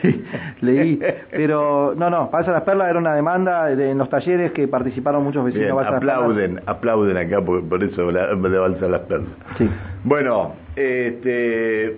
leí, 0.61 1.01
pero 1.31 1.95
no, 1.97 2.11
no, 2.11 2.29
Balsa 2.29 2.53
Las 2.53 2.63
Perlas 2.63 2.91
era 2.91 2.99
una 2.99 3.15
demanda 3.15 3.71
en 3.73 3.97
los 3.97 4.11
talleres 4.11 4.53
que 4.53 4.69
participaron 4.69 5.25
muchos 5.25 5.45
vecinos 5.45 5.69
de 5.69 5.73
Balsa 5.73 5.97
aplauden, 5.97 6.55
Las 6.57 6.65
Perlas. 6.65 6.77
Aplauden 6.77 7.17
acá 7.17 7.41
por, 7.41 7.85
eso 7.85 8.13
de 8.13 8.59
Balsa 8.59 8.89
Las 8.89 9.01
Perlas. 9.03 9.33
Sí. 9.57 9.71
Bueno, 10.05 10.53
este, 10.77 11.97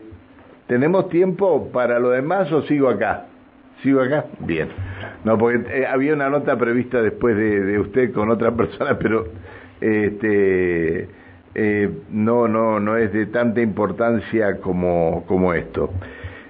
¿tenemos 0.69 1.09
tiempo 1.09 1.71
para 1.73 1.99
lo 1.99 2.11
demás 2.11 2.53
o 2.53 2.63
sigo 2.63 2.89
acá? 2.89 3.25
¿Sigo 3.83 4.01
acá? 4.01 4.27
Bien. 4.41 4.69
No, 5.25 5.39
porque 5.39 5.81
eh, 5.81 5.87
había 5.87 6.13
una 6.13 6.29
nota 6.29 6.57
prevista 6.57 7.01
después 7.03 7.37
de, 7.37 7.79
usted 7.79 8.13
con 8.13 8.31
otra 8.31 8.53
persona, 8.53 8.99
pero 9.01 9.27
este 9.81 11.09
eh, 11.55 11.91
no, 12.11 12.49
no, 12.49 12.81
no 12.81 12.97
es 12.97 13.13
de 13.13 13.27
tanta 13.27 13.61
importancia 13.61 14.61
como, 14.61 15.25
como 15.27 15.55
esto. 15.55 15.91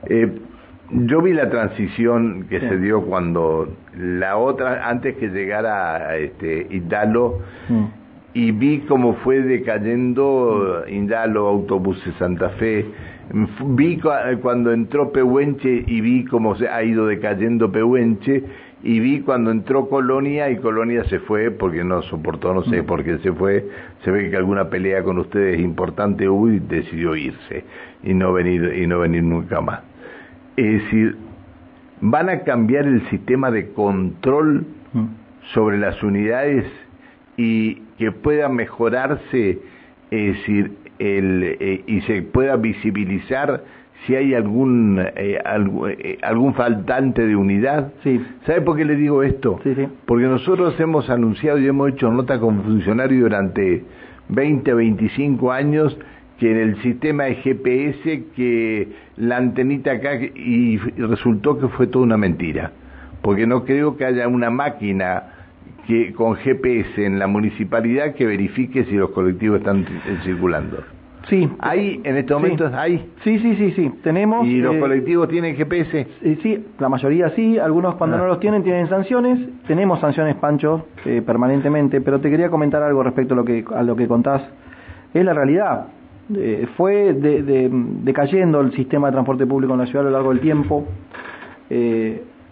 Eh, 0.08 0.30
yo 0.90 1.22
vi 1.22 1.32
la 1.32 1.48
transición 1.50 2.46
que 2.48 2.60
se 2.60 2.78
dio 2.78 3.02
cuando 3.02 3.74
la 3.96 4.36
otra, 4.36 4.88
antes 4.88 5.16
que 5.16 5.28
llegara 5.28 6.16
este, 6.16 6.66
Indalo, 6.70 7.40
mm. 7.68 7.84
y 8.34 8.50
vi 8.52 8.80
cómo 8.80 9.14
fue 9.14 9.40
decayendo 9.40 10.84
Indalo, 10.88 11.48
Autobuses 11.48 12.14
Santa 12.18 12.50
Fe, 12.50 12.84
vi 13.32 14.00
cuando 14.42 14.72
entró 14.72 15.12
Pehuenche 15.12 15.84
y 15.86 16.00
vi 16.00 16.24
cómo 16.24 16.56
se 16.56 16.68
ha 16.68 16.82
ido 16.82 17.06
decayendo 17.06 17.70
Pehuenche 17.72 18.44
y 18.82 19.00
vi 19.00 19.20
cuando 19.20 19.50
entró 19.50 19.88
Colonia 19.88 20.50
y 20.50 20.58
Colonia 20.58 21.04
se 21.04 21.18
fue 21.20 21.50
porque 21.50 21.82
no 21.82 22.02
soportó, 22.02 22.52
no 22.52 22.62
sé 22.64 22.82
mm. 22.82 22.86
por 22.86 23.02
qué 23.02 23.16
se 23.18 23.32
fue, 23.32 23.66
se 24.04 24.10
ve 24.10 24.28
que 24.30 24.36
alguna 24.36 24.68
pelea 24.68 25.02
con 25.02 25.18
ustedes 25.18 25.58
importante 25.58 26.28
hubo 26.28 26.50
y 26.50 26.58
decidió 26.58 27.16
irse 27.16 27.64
y 28.02 28.12
no 28.12 28.34
venir 28.34 28.74
y 28.76 28.86
no 28.86 29.00
venir 29.00 29.22
nunca 29.22 29.62
más. 29.62 29.80
Es 30.56 30.84
decir, 30.84 31.16
van 32.02 32.28
a 32.28 32.40
cambiar 32.40 32.84
el 32.84 33.08
sistema 33.08 33.50
de 33.50 33.70
control 33.72 34.66
mm. 34.92 35.04
sobre 35.54 35.78
las 35.78 36.02
unidades 36.02 36.66
y 37.38 37.76
que 37.98 38.12
pueda 38.12 38.50
mejorarse, 38.50 39.60
es 40.10 40.36
decir, 40.36 40.72
el, 40.98 41.56
eh, 41.60 41.82
y 41.86 42.00
se 42.02 42.22
pueda 42.22 42.56
visibilizar 42.56 43.64
si 44.06 44.14
hay 44.14 44.34
algún, 44.34 44.98
eh, 44.98 45.38
eh, 45.44 46.18
algún, 46.22 46.54
faltante 46.54 47.26
de 47.26 47.36
unidad. 47.36 47.92
Sí. 48.02 48.20
¿Sabe 48.46 48.60
por 48.60 48.76
qué 48.76 48.84
le 48.84 48.96
digo 48.96 49.22
esto? 49.22 49.60
Sí, 49.62 49.74
sí. 49.74 49.86
Porque 50.04 50.26
nosotros 50.26 50.78
hemos 50.78 51.08
anunciado 51.08 51.58
y 51.58 51.66
hemos 51.66 51.90
hecho 51.90 52.10
nota 52.10 52.38
como 52.38 52.62
funcionario 52.62 53.22
durante 53.22 53.82
20, 54.28 54.74
25 54.74 55.52
años 55.52 55.96
que 56.38 56.50
en 56.50 56.58
el 56.58 56.82
sistema 56.82 57.24
de 57.24 57.36
GPS 57.36 58.24
que 58.34 58.88
la 59.16 59.36
antenita 59.36 59.92
acá 59.92 60.16
y 60.16 60.78
resultó 60.96 61.58
que 61.58 61.68
fue 61.68 61.86
toda 61.86 62.04
una 62.04 62.16
mentira. 62.16 62.72
Porque 63.22 63.46
no 63.46 63.64
creo 63.64 63.96
que 63.96 64.04
haya 64.04 64.28
una 64.28 64.50
máquina 64.50 65.33
que 65.86 66.12
con 66.12 66.36
GPS 66.36 67.04
en 67.04 67.18
la 67.18 67.26
municipalidad 67.26 68.14
que 68.14 68.26
verifique 68.26 68.84
si 68.84 68.94
los 68.94 69.10
colectivos 69.10 69.58
están 69.58 69.84
circulando. 70.24 70.78
Sí. 71.28 71.48
¿Hay 71.58 72.00
en 72.04 72.16
estos 72.16 72.40
momentos? 72.40 72.70
Sí. 72.70 72.76
¿Hay? 72.78 73.10
Sí, 73.22 73.38
sí, 73.38 73.56
sí, 73.56 73.70
sí. 73.72 73.92
Tenemos... 74.02 74.46
¿Y 74.46 74.60
los 74.60 74.74
eh, 74.74 74.80
colectivos 74.80 75.28
tienen 75.28 75.56
GPS? 75.56 76.06
sí, 76.42 76.66
la 76.78 76.88
mayoría 76.88 77.30
sí. 77.30 77.58
Algunos 77.58 77.94
cuando 77.96 78.16
ah. 78.16 78.20
no 78.20 78.26
los 78.26 78.40
tienen 78.40 78.62
tienen 78.62 78.88
sanciones. 78.88 79.38
Tenemos 79.66 80.00
sanciones, 80.00 80.36
Pancho, 80.36 80.86
eh, 81.04 81.22
permanentemente. 81.24 82.00
Pero 82.00 82.20
te 82.20 82.30
quería 82.30 82.50
comentar 82.50 82.82
algo 82.82 83.02
respecto 83.02 83.34
a 83.34 83.36
lo 83.36 83.44
que, 83.44 83.64
a 83.74 83.82
lo 83.82 83.96
que 83.96 84.06
contás. 84.06 84.42
Es 85.12 85.24
la 85.24 85.32
realidad. 85.32 85.86
Eh, 86.34 86.66
fue 86.76 87.12
de, 87.14 87.70
decayendo 88.02 88.60
el 88.60 88.72
sistema 88.72 89.08
de 89.08 89.12
transporte 89.12 89.46
público 89.46 89.74
en 89.74 89.80
la 89.80 89.86
ciudad 89.86 90.02
a 90.02 90.10
lo 90.10 90.12
largo 90.12 90.30
del 90.30 90.40
tiempo. 90.40 90.86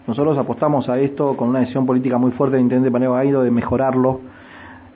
Nosotros 0.07 0.37
apostamos 0.37 0.89
a 0.89 0.99
esto 0.99 1.37
con 1.37 1.49
una 1.49 1.59
decisión 1.59 1.85
política 1.85 2.17
muy 2.17 2.31
fuerte 2.31 2.55
del 2.55 2.63
intendente 2.63 2.91
Paneo 2.91 3.13
Gaido 3.13 3.43
de 3.43 3.51
mejorarlo 3.51 4.21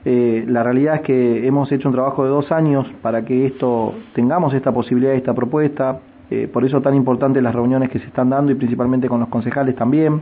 eh, 0.04 0.44
la 0.46 0.62
realidad 0.62 0.96
es 0.96 1.00
que 1.02 1.46
hemos 1.46 1.70
hecho 1.72 1.88
un 1.88 1.94
trabajo 1.94 2.24
de 2.24 2.30
dos 2.30 2.50
años 2.52 2.86
para 3.02 3.26
que 3.26 3.46
esto 3.46 3.94
tengamos 4.14 4.54
esta 4.54 4.72
posibilidad, 4.72 5.14
esta 5.14 5.34
propuesta. 5.34 6.00
Eh, 6.30 6.48
por 6.50 6.64
eso 6.64 6.80
tan 6.80 6.94
importantes 6.94 7.42
las 7.42 7.54
reuniones 7.54 7.90
que 7.90 7.98
se 7.98 8.06
están 8.06 8.30
dando 8.30 8.52
y 8.52 8.54
principalmente 8.54 9.08
con 9.08 9.20
los 9.20 9.28
concejales 9.28 9.74
también. 9.76 10.20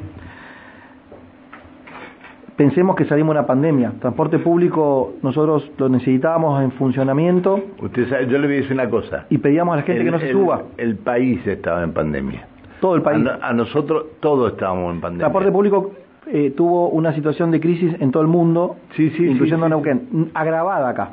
Pensemos 2.57 2.97
que 2.97 3.05
salimos 3.05 3.35
de 3.35 3.41
una 3.41 3.47
pandemia. 3.47 3.93
Transporte 4.01 4.39
público 4.39 5.15
nosotros 5.23 5.71
lo 5.77 5.89
necesitábamos 5.91 6.63
en 6.63 6.73
funcionamiento. 6.73 7.61
Usted 7.81 8.09
sabe, 8.09 8.27
yo 8.29 8.39
le 8.39 8.47
voy 8.47 8.57
a 8.57 8.61
decir 8.61 8.73
una 8.73 8.89
cosa. 8.89 9.27
Y 9.29 9.39
pedíamos 9.39 9.75
a 9.75 9.77
la 9.77 9.83
gente 9.83 10.03
que 10.03 10.11
no 10.11 10.19
se 10.19 10.33
suba. 10.33 10.63
El 10.79 10.97
país 10.97 11.47
estaba 11.47 11.85
en 11.85 11.93
pandemia. 11.93 12.47
Todo 12.87 12.97
el 12.97 13.03
país. 13.03 13.27
A, 13.27 13.49
a 13.49 13.53
nosotros 13.53 14.07
todos 14.21 14.53
estábamos 14.53 14.95
en 14.95 15.01
pandemia. 15.01 15.25
Transporte 15.25 15.53
público 15.53 15.93
eh, 16.27 16.53
tuvo 16.57 16.89
una 16.91 17.13
situación 17.15 17.51
de 17.51 17.61
crisis 17.61 17.95
en 18.01 18.11
todo 18.11 18.23
el 18.23 18.29
mundo, 18.29 18.77
sí, 18.97 19.11
sí, 19.11 19.27
incluyendo 19.27 19.69
Neuquén, 19.69 20.31
agravada 20.35 20.89
acá. 20.89 21.11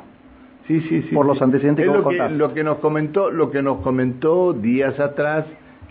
Sí, 0.66 0.80
sí, 0.82 1.02
sí. 1.02 1.14
Por 1.14 1.26
los 1.26 1.40
antecedentes 1.42 1.84
que 1.84 1.92
lo 1.92 2.08
que, 2.08 2.28
lo 2.30 2.54
que 2.54 2.64
nos 2.64 2.78
comentó, 2.78 3.30
lo 3.30 3.50
que 3.50 3.62
nos 3.62 3.80
comentó 3.80 4.52
días 4.52 4.98
atrás 4.98 5.46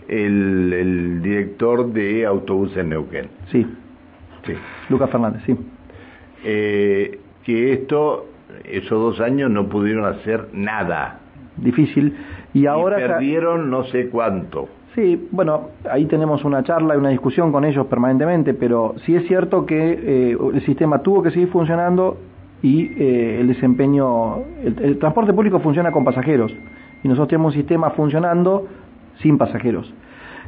el, 0.08 0.72
el 0.72 1.22
director 1.22 1.92
de 1.92 2.26
autobuses 2.26 2.78
en 2.78 2.88
Neuquén. 2.88 3.28
Sí. 3.52 3.66
Sí. 4.46 4.54
Lucas 4.90 5.10
Fernández, 5.10 5.42
sí. 5.46 5.56
Eh, 6.44 7.18
que 7.44 7.72
esto, 7.72 8.26
esos 8.64 8.90
dos 8.90 9.20
años 9.20 9.50
no 9.50 9.68
pudieron 9.68 10.04
hacer 10.06 10.48
nada. 10.52 11.20
Difícil. 11.56 12.16
Y 12.52 12.66
ahora. 12.66 12.96
perdieron 12.96 13.70
no 13.70 13.84
sé 13.84 14.08
cuánto. 14.08 14.68
Sí, 14.94 15.28
bueno, 15.32 15.70
ahí 15.90 16.04
tenemos 16.06 16.44
una 16.44 16.62
charla 16.62 16.94
y 16.94 16.98
una 16.98 17.08
discusión 17.08 17.50
con 17.50 17.64
ellos 17.64 17.86
permanentemente, 17.86 18.54
pero 18.54 18.94
sí 19.04 19.16
es 19.16 19.26
cierto 19.26 19.66
que 19.66 19.76
eh, 19.76 20.36
el 20.54 20.64
sistema 20.64 21.00
tuvo 21.00 21.20
que 21.20 21.32
seguir 21.32 21.48
funcionando 21.48 22.16
y 22.62 22.92
eh, 22.96 23.40
el 23.40 23.48
desempeño, 23.48 24.36
el, 24.62 24.98
transporte 25.00 25.32
público 25.32 25.58
funciona 25.58 25.90
con 25.90 26.04
pasajeros 26.04 26.54
y 27.02 27.08
nosotros 27.08 27.28
tenemos 27.28 27.54
un 27.54 27.60
sistema 27.60 27.90
funcionando 27.90 28.68
sin 29.20 29.36
pasajeros. 29.36 29.92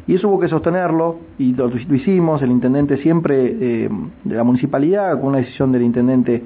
Y 0.06 0.14
eso 0.14 0.28
hubo 0.28 0.38
que 0.38 0.46
sostenerlo 0.46 1.16
y 1.38 1.52
lo, 1.52 1.68
hicimos, 1.76 2.40
el 2.40 2.52
intendente 2.52 2.98
siempre 2.98 3.56
eh, 3.61 3.88
de 4.22 4.37
la 4.37 4.44
municipalidad, 4.44 5.18
con 5.18 5.30
una 5.30 5.38
decisión 5.38 5.72
del 5.72 5.82
intendente, 5.82 6.44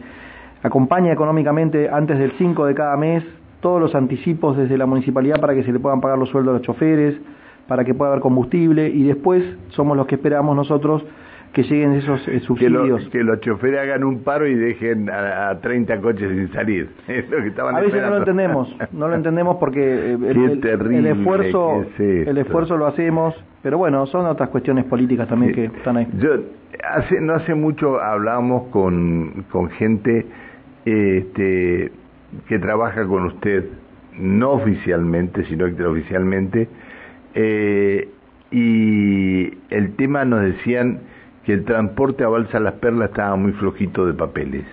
acompaña 0.62 1.12
económicamente 1.12 1.90
antes 1.90 2.18
del 2.18 2.32
5 2.38 2.64
de 2.64 2.74
cada 2.74 2.96
mes 2.96 3.22
todos 3.60 3.78
los 3.78 3.94
anticipos 3.94 4.56
desde 4.56 4.78
la 4.78 4.86
municipalidad 4.86 5.38
para 5.38 5.54
que 5.54 5.64
se 5.64 5.70
le 5.72 5.78
puedan 5.78 6.00
pagar 6.00 6.16
los 6.16 6.30
sueldos 6.30 6.52
a 6.52 6.56
los 6.56 6.62
choferes, 6.62 7.14
para 7.70 7.85
que 7.85 7.94
pueda 7.94 8.11
haber 8.11 8.20
combustible 8.20 8.88
y 8.88 9.04
después 9.04 9.44
somos 9.68 9.96
los 9.96 10.09
que 10.09 10.16
esperamos 10.16 10.56
nosotros 10.56 11.04
que 11.52 11.62
lleguen 11.62 11.92
esos 11.92 12.26
eh, 12.26 12.40
subsidios. 12.40 13.09
Que, 13.11 13.22
los 13.22 13.38
choferes 13.42 13.78
hagan 13.78 14.02
un 14.02 14.24
paro 14.24 14.44
y 14.48 14.56
dejen 14.56 15.09
a, 15.09 15.56
30 15.61 16.00
coches 16.00 16.28
sin 16.33 16.52
salir. 16.52 16.90
a 17.06 17.80
veces 17.80 18.02
no 18.02 18.11
lo 18.11 18.16
entendemos, 18.16 18.76
no 18.90 19.06
lo 19.06 19.14
entendemos 19.14 19.56
porque 19.59 19.80
eh, 19.80 20.14
el, 20.20 21.06
esfuerzo, 21.06 21.85
el 21.96 22.38
esfuerzo 22.38 22.76
lo 22.76 22.87
hacemos, 22.88 23.37
pero 23.62 23.78
bueno, 23.78 24.04
son 24.06 24.26
otras 24.26 24.48
cuestiones 24.48 24.85
políticas 24.87 25.28
también 25.28 25.52
que 25.52 25.66
están 25.66 25.96
ahí. 25.96 26.09
Yo, 26.18 26.40
hace, 26.92 27.20
no 27.20 27.35
hace 27.35 27.54
mucho 27.54 28.00
hablábamos 28.00 28.66
con, 28.72 29.44
con 29.52 29.70
gente 29.70 30.26
este, 30.85 31.92
que 32.48 32.59
trabaja 32.59 33.06
con 33.06 33.26
usted, 33.26 33.64
no 34.18 34.50
oficialmente, 34.54 35.44
sino 35.44 35.66
extraoficialmente, 35.66 36.68
eh, 37.35 38.09
y 38.51 39.59
el 39.71 39.95
tema 39.97 40.25
nos 40.25 40.43
decían 40.43 41.01
que 41.45 41.53
el 41.53 41.64
transporte 41.64 42.25
a 42.25 42.29
Balsa 42.29 42.61
Las 42.61 42.75
Perlas 42.75 43.11
estaba 43.11 43.37
muy 43.37 43.53
flojito 43.53 44.07
de 44.07 44.14
papeles. 44.14 44.64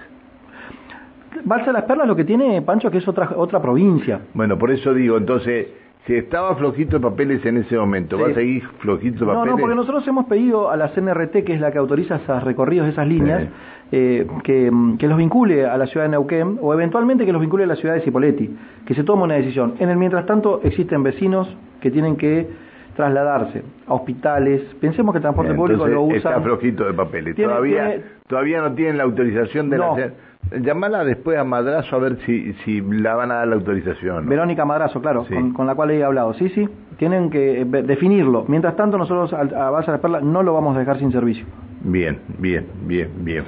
Balsa 1.43 1.71
Las 1.71 1.83
Perlas 1.83 2.07
lo 2.07 2.15
que 2.15 2.25
tiene, 2.25 2.61
Pancho, 2.61 2.89
que 2.89 2.97
es 2.97 3.07
otra, 3.07 3.31
otra 3.35 3.61
provincia. 3.61 4.21
Bueno, 4.33 4.57
por 4.57 4.71
eso 4.71 4.93
digo, 4.93 5.17
entonces, 5.17 5.67
si 6.07 6.15
estaba 6.15 6.55
flojito 6.55 6.97
de 6.97 7.01
papeles 7.01 7.45
en 7.45 7.57
ese 7.57 7.77
momento, 7.77 8.17
¿va 8.17 8.29
a 8.29 8.33
seguir 8.33 8.63
flojito 8.79 9.19
de 9.19 9.25
papeles? 9.25 9.45
No, 9.45 9.51
no, 9.51 9.57
porque 9.57 9.75
nosotros 9.75 10.07
hemos 10.07 10.25
pedido 10.25 10.71
a 10.71 10.77
la 10.77 10.87
CNRT, 10.93 11.43
que 11.43 11.53
es 11.53 11.59
la 11.59 11.71
que 11.71 11.77
autoriza 11.77 12.15
esos 12.15 12.43
recorridos, 12.45 12.87
esas 12.87 13.05
líneas, 13.05 13.49
eh, 13.91 14.25
que, 14.43 14.71
que, 14.97 15.07
los 15.07 15.17
vincule 15.17 15.65
a 15.65 15.77
la 15.77 15.85
ciudad 15.85 16.05
de 16.05 16.11
Neuquén 16.11 16.59
o 16.61 16.73
eventualmente 16.73 17.25
que 17.25 17.33
los 17.33 17.41
vincule 17.41 17.65
a 17.65 17.67
la 17.67 17.75
ciudad 17.75 17.95
de 17.95 18.01
Cipolletti, 18.01 18.49
que 18.85 18.95
se 18.95 19.03
tome 19.03 19.23
una 19.23 19.35
decisión. 19.35 19.75
En 19.79 19.89
el 19.89 19.97
mientras 19.97 20.25
tanto 20.25 20.61
existen 20.63 21.03
vecinos 21.03 21.53
que 21.81 21.91
tienen 21.91 22.15
que 22.15 22.47
trasladarse 22.95 23.63
a 23.85 23.93
hospitales. 23.93 24.61
Pensemos 24.81 25.13
que 25.13 25.17
el 25.17 25.21
transporte 25.21 25.53
público 25.53 25.87
lo 25.87 26.03
usa. 26.03 26.17
Está 26.17 26.41
flojito 26.41 26.85
de 26.85 26.93
papeles. 26.93 27.35
Todavía, 27.35 28.01
todavía 28.27 28.61
no 28.61 28.73
tienen 28.73 28.97
la 28.97 29.03
autorización 29.03 29.69
de 29.69 29.77
la. 29.77 30.13
Llamala 30.51 31.03
después 31.03 31.37
a 31.37 31.43
Madrazo 31.43 31.95
a 31.95 31.99
ver 31.99 32.17
si, 32.25 32.53
si 32.65 32.81
la 32.81 33.15
van 33.15 33.31
a 33.31 33.35
dar 33.35 33.47
la 33.47 33.55
autorización. 33.55 34.27
Verónica 34.27 34.65
Madrazo, 34.65 35.01
claro, 35.01 35.25
con, 35.53 35.67
la 35.67 35.75
cual 35.75 35.91
he 35.91 36.03
hablado. 36.03 36.33
Sí, 36.35 36.49
sí, 36.49 36.67
tienen 36.97 37.29
que 37.29 37.61
eh, 37.61 37.65
definirlo. 37.65 38.45
Mientras 38.47 38.75
tanto, 38.75 38.97
nosotros 38.97 39.33
a, 39.33 39.67
a 39.67 39.69
Base 39.71 39.91
de 39.91 39.97
Perla 39.97 40.21
no 40.21 40.43
lo 40.43 40.53
vamos 40.53 40.75
a 40.75 40.79
dejar 40.79 40.99
sin 40.99 41.11
servicio. 41.11 41.45
Bien, 41.81 42.19
bien, 42.39 42.65
bien, 42.85 43.09
bien. 43.19 43.43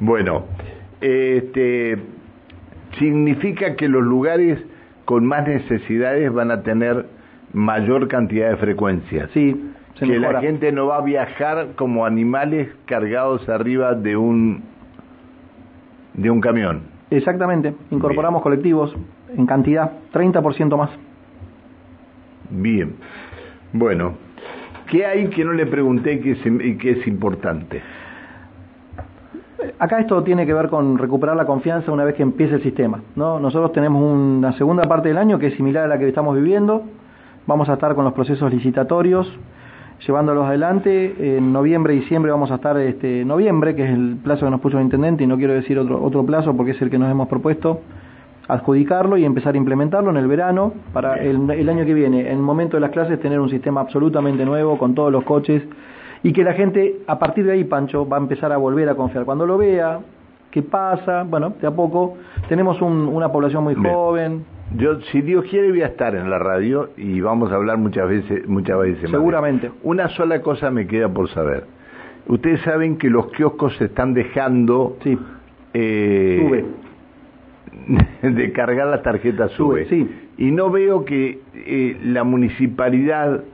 Bueno, 0.00 0.44
este 1.00 1.98
significa 2.98 3.76
que 3.76 3.88
los 3.88 4.02
lugares 4.02 4.58
con 5.04 5.26
más 5.26 5.46
necesidades 5.46 6.32
van 6.32 6.50
a 6.50 6.62
tener 6.62 7.06
mayor 7.52 8.08
cantidad 8.08 8.50
de 8.50 8.56
frecuencias. 8.56 9.30
Sí, 9.32 9.72
que 9.98 10.18
la 10.18 10.40
gente 10.40 10.72
no 10.72 10.86
va 10.86 10.98
a 10.98 11.02
viajar 11.02 11.68
como 11.76 12.04
animales 12.04 12.68
cargados 12.86 13.48
arriba 13.48 13.94
de 13.94 14.16
un 14.16 14.62
de 16.14 16.30
un 16.30 16.40
camión. 16.40 16.82
Exactamente, 17.10 17.74
incorporamos 17.90 18.42
colectivos 18.42 18.94
en 19.36 19.46
cantidad 19.46 19.90
30% 20.12 20.76
más. 20.76 20.90
Bien. 22.50 22.94
Bueno, 23.72 24.14
¿qué 24.90 25.04
hay 25.04 25.28
que 25.28 25.44
no 25.44 25.52
le 25.52 25.66
pregunté 25.66 26.20
que 26.20 26.32
es, 26.32 26.78
que 26.78 26.90
es 26.90 27.06
importante? 27.06 27.82
Acá 29.78 29.98
esto 29.98 30.22
tiene 30.22 30.46
que 30.46 30.54
ver 30.54 30.68
con 30.68 30.98
recuperar 30.98 31.36
la 31.36 31.46
confianza 31.46 31.90
una 31.90 32.04
vez 32.04 32.14
que 32.14 32.22
empiece 32.22 32.54
el 32.54 32.62
sistema. 32.62 33.00
¿no? 33.16 33.40
Nosotros 33.40 33.72
tenemos 33.72 34.02
una 34.02 34.52
segunda 34.52 34.84
parte 34.84 35.08
del 35.08 35.18
año 35.18 35.38
que 35.38 35.48
es 35.48 35.54
similar 35.54 35.84
a 35.84 35.88
la 35.88 35.98
que 35.98 36.06
estamos 36.06 36.36
viviendo, 36.36 36.84
Vamos 37.46 37.68
a 37.68 37.74
estar 37.74 37.94
con 37.94 38.04
los 38.04 38.14
procesos 38.14 38.50
licitatorios, 38.50 39.30
llevándolos 40.06 40.46
adelante. 40.46 41.36
En 41.36 41.52
noviembre 41.52 41.94
y 41.94 42.00
diciembre 42.00 42.30
vamos 42.30 42.50
a 42.50 42.56
estar, 42.56 42.76
este, 42.78 43.24
noviembre, 43.24 43.74
que 43.74 43.84
es 43.84 43.90
el 43.90 44.16
plazo 44.22 44.46
que 44.46 44.50
nos 44.50 44.60
puso 44.60 44.78
el 44.78 44.84
intendente, 44.84 45.24
y 45.24 45.26
no 45.26 45.36
quiero 45.36 45.54
decir 45.54 45.78
otro, 45.78 46.02
otro 46.02 46.24
plazo 46.24 46.56
porque 46.56 46.72
es 46.72 46.82
el 46.82 46.90
que 46.90 46.98
nos 46.98 47.10
hemos 47.10 47.28
propuesto, 47.28 47.80
adjudicarlo 48.48 49.16
y 49.16 49.24
empezar 49.24 49.54
a 49.54 49.58
implementarlo 49.58 50.10
en 50.10 50.16
el 50.16 50.26
verano 50.26 50.74
para 50.92 51.16
el, 51.16 51.50
el, 51.50 51.68
año 51.68 51.84
que 51.84 51.94
viene, 51.94 52.20
en 52.20 52.36
el 52.36 52.42
momento 52.42 52.76
de 52.76 52.82
las 52.82 52.90
clases, 52.90 53.18
tener 53.20 53.40
un 53.40 53.48
sistema 53.48 53.80
absolutamente 53.80 54.44
nuevo 54.44 54.76
con 54.78 54.94
todos 54.94 55.10
los 55.10 55.24
coches 55.24 55.62
y 56.22 56.32
que 56.32 56.44
la 56.44 56.54
gente 56.54 57.00
a 57.06 57.18
partir 57.18 57.44
de 57.44 57.52
ahí, 57.52 57.64
Pancho, 57.64 58.08
va 58.08 58.16
a 58.16 58.20
empezar 58.20 58.52
a 58.52 58.56
volver 58.56 58.88
a 58.88 58.94
confiar. 58.94 59.24
Cuando 59.24 59.46
lo 59.46 59.58
vea, 59.58 60.00
qué 60.50 60.62
pasa, 60.62 61.22
bueno, 61.22 61.54
de 61.60 61.66
a 61.66 61.70
poco, 61.70 62.16
tenemos 62.48 62.80
un, 62.80 63.08
una 63.08 63.30
población 63.30 63.64
muy 63.64 63.74
joven. 63.74 64.44
Yo, 64.76 65.00
si 65.12 65.20
Dios 65.20 65.44
quiere, 65.50 65.70
voy 65.70 65.82
a 65.82 65.86
estar 65.86 66.14
en 66.14 66.30
la 66.30 66.38
radio 66.38 66.90
y 66.96 67.20
vamos 67.20 67.52
a 67.52 67.56
hablar 67.56 67.78
muchas 67.78 68.08
veces, 68.08 68.48
muchas 68.48 68.78
veces 68.78 69.10
Seguramente. 69.10 69.70
Una 69.82 70.08
sola 70.08 70.40
cosa 70.42 70.70
me 70.70 70.86
queda 70.86 71.08
por 71.08 71.28
saber. 71.28 71.64
Ustedes 72.26 72.60
saben 72.62 72.96
que 72.96 73.10
los 73.10 73.30
kioscos 73.32 73.76
se 73.76 73.84
están 73.84 74.14
dejando 74.14 74.96
sí. 75.02 75.18
eh, 75.74 76.38
Sube. 76.42 76.64
de 78.22 78.52
cargar 78.52 78.88
las 78.88 79.02
tarjetas 79.02 79.52
sube. 79.52 79.86
Sí. 79.86 80.08
Y 80.38 80.50
no 80.50 80.70
veo 80.70 81.04
que 81.04 81.40
eh, 81.54 81.98
la 82.02 82.24
municipalidad 82.24 83.44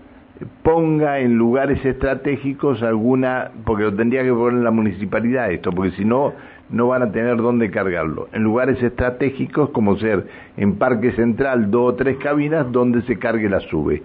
ponga 0.63 1.19
en 1.19 1.37
lugares 1.37 1.85
estratégicos 1.85 2.83
alguna, 2.83 3.51
porque 3.65 3.85
lo 3.85 3.95
tendría 3.95 4.23
que 4.23 4.33
poner 4.33 4.63
la 4.63 4.71
municipalidad 4.71 5.51
esto, 5.51 5.71
porque 5.73 5.91
si 5.93 6.05
no, 6.05 6.33
no 6.71 6.89
van 6.89 7.03
a 7.03 7.13
tener 7.13 7.37
dónde 7.37 7.71
cargarlo. 7.71 8.29
En 8.33 8.43
lugares 8.43 8.83
estratégicos 8.83 9.71
como 9.71 9.97
ser 9.97 10.27
en 10.57 10.77
Parque 10.77 11.13
Central 11.13 11.71
dos 11.71 11.95
o 11.95 11.97
tres 11.97 12.17
cabinas 12.19 12.71
donde 12.71 13.03
se 13.03 13.19
cargue 13.19 13.49
la 13.49 13.61
sube. 13.61 14.03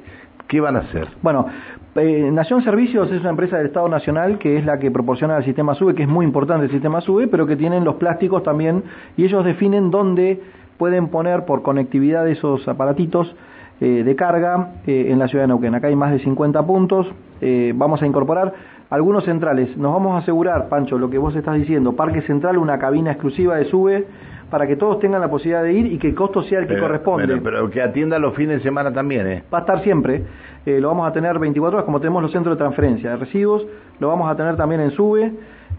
¿Qué 0.47 0.59
van 0.59 0.75
a 0.75 0.79
hacer? 0.79 1.07
Bueno, 1.21 1.47
eh, 1.95 2.29
Nación 2.31 2.63
Servicios 2.63 3.11
es 3.11 3.21
una 3.21 3.31
empresa 3.31 3.57
del 3.57 3.67
Estado 3.67 3.87
Nacional 3.87 4.37
que 4.37 4.57
es 4.57 4.65
la 4.65 4.77
que 4.79 4.91
proporciona 4.91 5.37
el 5.37 5.45
sistema 5.45 5.73
SUBE, 5.75 5.95
que 5.95 6.03
es 6.03 6.09
muy 6.09 6.25
importante 6.25 6.65
el 6.65 6.71
sistema 6.71 7.01
SUBE, 7.01 7.27
pero 7.27 7.47
que 7.47 7.55
tienen 7.55 7.83
los 7.83 7.95
plásticos 7.95 8.43
también 8.43 8.83
y 9.17 9.25
ellos 9.25 9.43
definen 9.43 9.91
dónde 9.91 10.41
pueden 10.77 11.07
poner 11.07 11.45
por 11.45 11.61
conectividad 11.63 12.27
esos 12.27 12.67
aparatitos 12.67 13.33
eh, 13.81 14.03
de 14.03 14.15
carga 14.15 14.73
eh, 14.85 15.07
en 15.09 15.19
la 15.19 15.27
ciudad 15.27 15.45
de 15.45 15.47
Neuquén. 15.47 15.73
Acá 15.73 15.87
hay 15.87 15.95
más 15.95 16.11
de 16.11 16.19
50 16.19 16.65
puntos, 16.65 17.07
vamos 17.75 18.01
a 18.01 18.07
incorporar 18.07 18.53
algunos 18.89 19.25
centrales. 19.25 19.75
Nos 19.77 19.93
vamos 19.93 20.15
a 20.15 20.17
asegurar, 20.19 20.69
Pancho, 20.69 20.97
lo 20.97 21.09
que 21.09 21.17
vos 21.17 21.35
estás 21.35 21.55
diciendo, 21.55 21.95
Parque 21.95 22.21
Central, 22.21 22.57
una 22.57 22.77
cabina 22.79 23.11
exclusiva 23.11 23.55
de 23.57 23.65
SUBE 23.65 24.05
para 24.49 24.67
que 24.67 24.75
todos 24.75 24.99
tengan 24.99 25.21
la 25.21 25.29
posibilidad 25.29 25.63
de 25.63 25.73
ir 25.73 25.85
y 25.87 25.97
que 25.97 26.07
el 26.07 26.15
costo 26.15 26.43
sea 26.43 26.59
el 26.59 26.67
que 26.67 26.75
pero, 26.75 26.87
corresponde. 26.87 27.27
Pero, 27.27 27.41
pero, 27.43 27.69
que 27.69 27.81
atienda 27.81 28.19
los 28.19 28.35
fines 28.35 28.57
de 28.57 28.63
semana 28.63 28.93
también, 28.93 29.27
¿eh? 29.27 29.43
Va 29.53 29.59
a 29.59 29.61
estar 29.61 29.81
siempre. 29.83 30.23
Eh, 30.65 30.79
lo 30.79 30.89
vamos 30.89 31.07
a 31.07 31.13
tener 31.13 31.37
24 31.39 31.77
horas, 31.77 31.85
como 31.85 31.99
tenemos 31.99 32.21
los 32.21 32.31
centros 32.31 32.55
de 32.55 32.59
transferencia 32.59 33.11
de 33.11 33.17
residuos, 33.17 33.65
lo 33.99 34.07
vamos 34.07 34.31
a 34.31 34.35
tener 34.35 34.55
también 34.55 34.81
en 34.81 34.91
SUBE. 34.91 35.31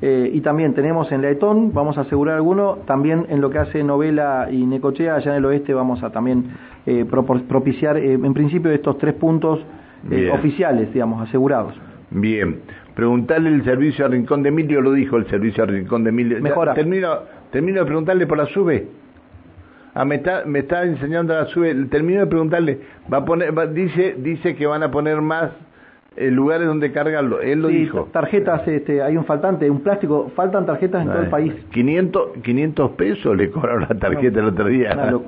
Eh, 0.03 0.31
y 0.35 0.41
también 0.43 0.75
tenemos 0.75 1.11
en 1.11 1.23
Leetón, 1.23 1.73
vamos 1.73 1.97
a 1.97 2.03
asegurar 2.03 2.37
alguno, 2.37 2.79
también 2.87 3.27
en 3.31 3.41
lo 3.41 3.49
que 3.49 3.59
hace 3.59 3.83
Novela 3.83 4.49
y 4.51 4.67
Necochea, 4.67 5.15
allá 5.15 5.31
en 5.31 5.39
el 5.39 5.45
oeste, 5.47 5.73
vamos 5.73 6.03
a 6.03 6.11
también 6.11 6.45
eh, 6.85 7.07
propiciar, 7.07 7.97
eh, 7.97 8.13
en 8.13 8.35
principio, 8.35 8.71
estos 8.73 8.99
tres 8.99 9.15
puntos 9.15 9.61
oficiales, 10.33 10.93
digamos, 10.93 11.27
asegurados. 11.27 11.75
Bien, 12.11 12.61
preguntarle 12.97 13.51
el 13.51 13.63
servicio 13.63 14.07
a 14.07 14.09
Rincón 14.09 14.43
de 14.43 14.49
Emilio, 14.49 14.81
lo 14.81 14.93
dijo 14.93 15.19
el 15.19 15.27
servicio 15.27 15.63
a 15.63 15.67
Rincón 15.67 16.03
de 16.03 16.09
Emilio. 16.09 16.41
Mejora. 16.41 16.73
Ya, 16.73 16.77
termino, 16.77 17.19
termino 17.51 17.81
de 17.81 17.85
preguntarle 17.85 18.27
por 18.27 18.39
la 18.39 18.47
SUBE. 18.47 18.89
Ah, 19.93 20.07
me 20.07 20.17
está, 20.17 20.45
me 20.47 20.61
está 20.61 20.83
enseñando 20.83 21.35
la 21.35 21.45
SUBE. 21.45 21.75
Termino 21.91 22.21
de 22.21 22.27
preguntarle, 22.27 22.81
va 23.13 23.19
a 23.19 23.25
poner, 23.27 23.57
va, 23.57 23.67
dice, 23.67 24.17
dice 24.19 24.57
que 24.57 24.67
van 24.67 24.83
a 24.83 24.91
poner 24.91 25.21
más 25.21 25.51
eh, 26.17 26.31
lugares 26.31 26.67
donde 26.67 26.91
cargarlo. 26.91 27.43
Él 27.43 27.61
lo 27.61 27.69
sí, 27.69 27.77
dijo. 27.77 28.09
Tarjetas, 28.13 28.67
este, 28.67 29.03
hay 29.03 29.19
un 29.19 29.27
faltante, 29.27 29.69
un 29.69 29.81
plástico, 29.81 30.33
faltan 30.35 30.65
tarjetas 30.65 31.03
en 31.03 31.09
todo 31.09 31.21
el 31.21 31.29
país. 31.29 31.53
500, 31.73 32.39
500 32.43 32.91
pesos 32.93 33.37
le 33.37 33.51
cobraron 33.51 33.83
la 33.83 33.99
tarjeta 33.99 34.41
no, 34.41 34.49
el 34.49 34.55
otro 34.55 34.69
día. 34.69 34.95
No, 34.95 35.23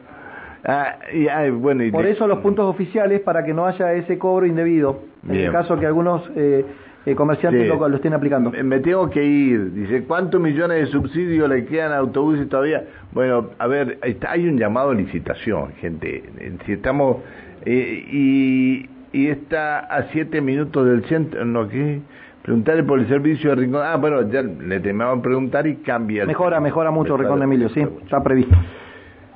ah, 0.66 0.98
y, 1.14 1.26
ay, 1.26 1.50
bueno, 1.52 1.84
y 1.84 1.90
Por 1.90 2.04
eso 2.04 2.26
los 2.26 2.40
puntos 2.40 2.66
oficiales, 2.66 3.22
para 3.22 3.46
que 3.46 3.54
no 3.54 3.64
haya 3.64 3.94
ese 3.94 4.18
cobro 4.18 4.44
indebido, 4.44 5.04
Bien. 5.22 5.40
en 5.40 5.46
el 5.46 5.52
caso 5.52 5.78
que 5.78 5.86
algunos 5.86 6.30
eh, 6.36 6.66
eh, 7.06 7.14
comerciantes 7.14 7.62
Sí. 7.62 7.68
lo, 7.68 7.88
lo 7.88 7.96
estén 7.96 8.12
aplicando. 8.14 8.50
Me, 8.50 8.80
tengo 8.80 9.08
que 9.08 9.24
ir. 9.24 9.72
Dice, 9.72 10.04
¿cuántos 10.04 10.40
millones 10.40 10.78
de 10.80 10.86
subsidios 10.86 11.48
le 11.48 11.64
quedan 11.64 11.92
a 11.92 11.96
autobuses 11.98 12.48
todavía? 12.48 12.84
Bueno, 13.12 13.50
a 13.58 13.66
ver, 13.66 13.98
está, 14.02 14.32
hay 14.32 14.46
un 14.48 14.58
llamado 14.58 14.90
a 14.90 14.94
licitación, 14.94 15.72
gente. 15.80 16.22
Si 16.66 16.72
estamos... 16.72 17.18
eh, 17.64 18.04
y, 18.10 18.88
y 19.12 19.26
está 19.28 19.78
a 19.80 20.04
siete 20.12 20.40
minutos 20.40 20.86
del 20.86 21.04
centro, 21.04 21.44
¿no 21.44 21.66
qué? 21.68 22.00
Preguntarle 22.42 22.82
por 22.82 22.98
el 22.98 23.08
servicio 23.08 23.50
de 23.50 23.56
Rincón. 23.56 23.82
Ah, 23.84 23.96
bueno, 23.96 24.28
ya 24.30 24.42
le 24.42 24.80
temaban 24.80 25.20
preguntar 25.22 25.66
y 25.66 25.76
cambia. 25.76 26.22
el- 26.22 26.28
Mejora, 26.28 26.60
mejora 26.60 26.90
mucho 26.90 27.12
Mejora, 27.14 27.22
Rincón 27.24 27.38
de 27.40 27.44
Emilio, 27.44 27.68
sí, 27.70 27.80
mucho. 27.80 28.00
está 28.04 28.22
previsto. 28.22 28.54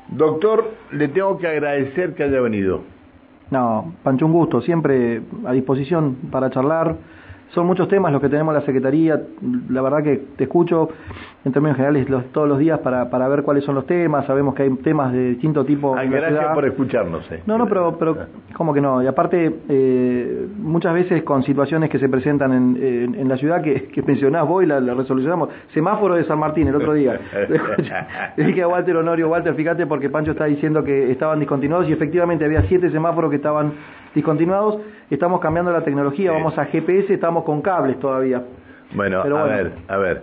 Doctor, 0.09 0.71
le 0.93 1.09
tengo 1.09 1.39
que 1.39 1.47
agradecer 1.47 2.15
que 2.15 2.23
haya 2.25 2.41
venido. 2.41 2.83
No, 3.51 3.95
Pancho, 4.03 4.27
un 4.27 4.33
gusto, 4.33 4.61
siempre 4.63 5.23
a 5.47 5.53
disposición 5.53 6.17
para 6.31 6.51
charlar. 6.51 6.97
Son 7.55 7.67
muchos 7.67 7.87
temas 7.89 8.13
los 8.13 8.21
que 8.23 8.29
tenemos 8.31 8.55
en 8.55 8.61
la 8.61 8.67
Secretaría. 8.67 9.21
La 9.69 9.83
verdad 9.83 10.03
que 10.03 10.17
te 10.37 10.45
escucho 10.45 10.89
en 11.45 11.53
términos 11.53 11.77
generales 11.77 12.09
los- 12.09 12.25
todos 12.33 12.49
los 12.49 12.59
días 12.59 12.79
para, 12.81 13.11
para 13.11 13.29
ver 13.29 13.43
cuáles 13.43 13.63
son 13.65 13.75
los 13.75 13.85
temas. 13.87 14.25
Sabemos 14.27 14.55
que 14.55 14.63
hay 14.63 14.71
temas 14.77 15.13
de 15.13 15.31
distinto 15.31 15.63
tipo. 15.65 15.95
Ah, 15.95 16.03
la 16.05 16.11
gracias 16.11 16.39
ciudad. 16.41 16.55
por 16.55 16.65
escucharnos. 16.65 17.31
eh. 17.31 17.43
No, 17.47 17.59
no, 17.59 17.67
pero, 17.67 17.99
pero 17.99 18.17
¿cómo 18.55 18.73
que 18.73 18.81
no? 18.81 19.03
Y 19.03 19.07
aparte, 19.07 19.55
eh, 19.69 20.47
muchas 20.59 20.95
veces 20.95 21.23
con 21.25 21.43
situaciones 21.43 21.91
que 21.91 21.99
se 21.99 22.09
presentan 22.09 22.53
en, 22.53 22.77
en, 22.83 23.15
en 23.17 23.29
la 23.29 23.37
ciudad 23.37 23.61
que, 23.61 23.85
que 23.89 24.03
mencionás 24.03 24.49
vos 24.49 24.63
y 24.63 24.67
la, 24.67 24.81
la 24.81 24.95
resolucionamos. 24.95 25.51
Semáforo 25.75 26.15
de 26.15 26.25
San 26.25 26.39
Martín 26.39 26.69
el 26.69 26.77
otro 26.77 26.95
día. 26.95 27.21
Le 28.37 28.45
dije 28.45 28.63
a 28.63 28.69
Walter 28.69 28.97
Honorio, 28.97 29.29
Walter, 29.29 29.55
fíjate 29.55 29.87
porque 29.87 30.09
Pancho 30.11 30.31
está 30.33 30.47
diciendo 30.47 30.83
que 30.85 31.11
estaban 31.11 31.39
discontinuados 31.39 31.89
y 31.89 31.93
efectivamente 31.93 32.45
había 32.45 32.63
siete 32.63 32.91
semáforos 32.91 33.31
que 33.31 33.37
estaban 33.37 33.73
discontinuados. 34.15 34.79
Estamos 35.11 35.41
cambiando 35.41 35.73
la 35.73 35.83
tecnología, 35.83 36.31
Sí. 36.31 36.37
vamos 36.37 36.59
a 36.59 36.65
GPS, 36.67 37.15
estamos 37.15 37.45
con 37.45 37.63
cables 37.63 37.99
todavía. 38.01 38.43
Bueno, 38.95 39.21
Pero 39.23 39.39
a 39.39 39.43
bueno. 39.45 39.57
ver, 39.57 39.73
a 39.89 39.97
ver. 39.97 40.23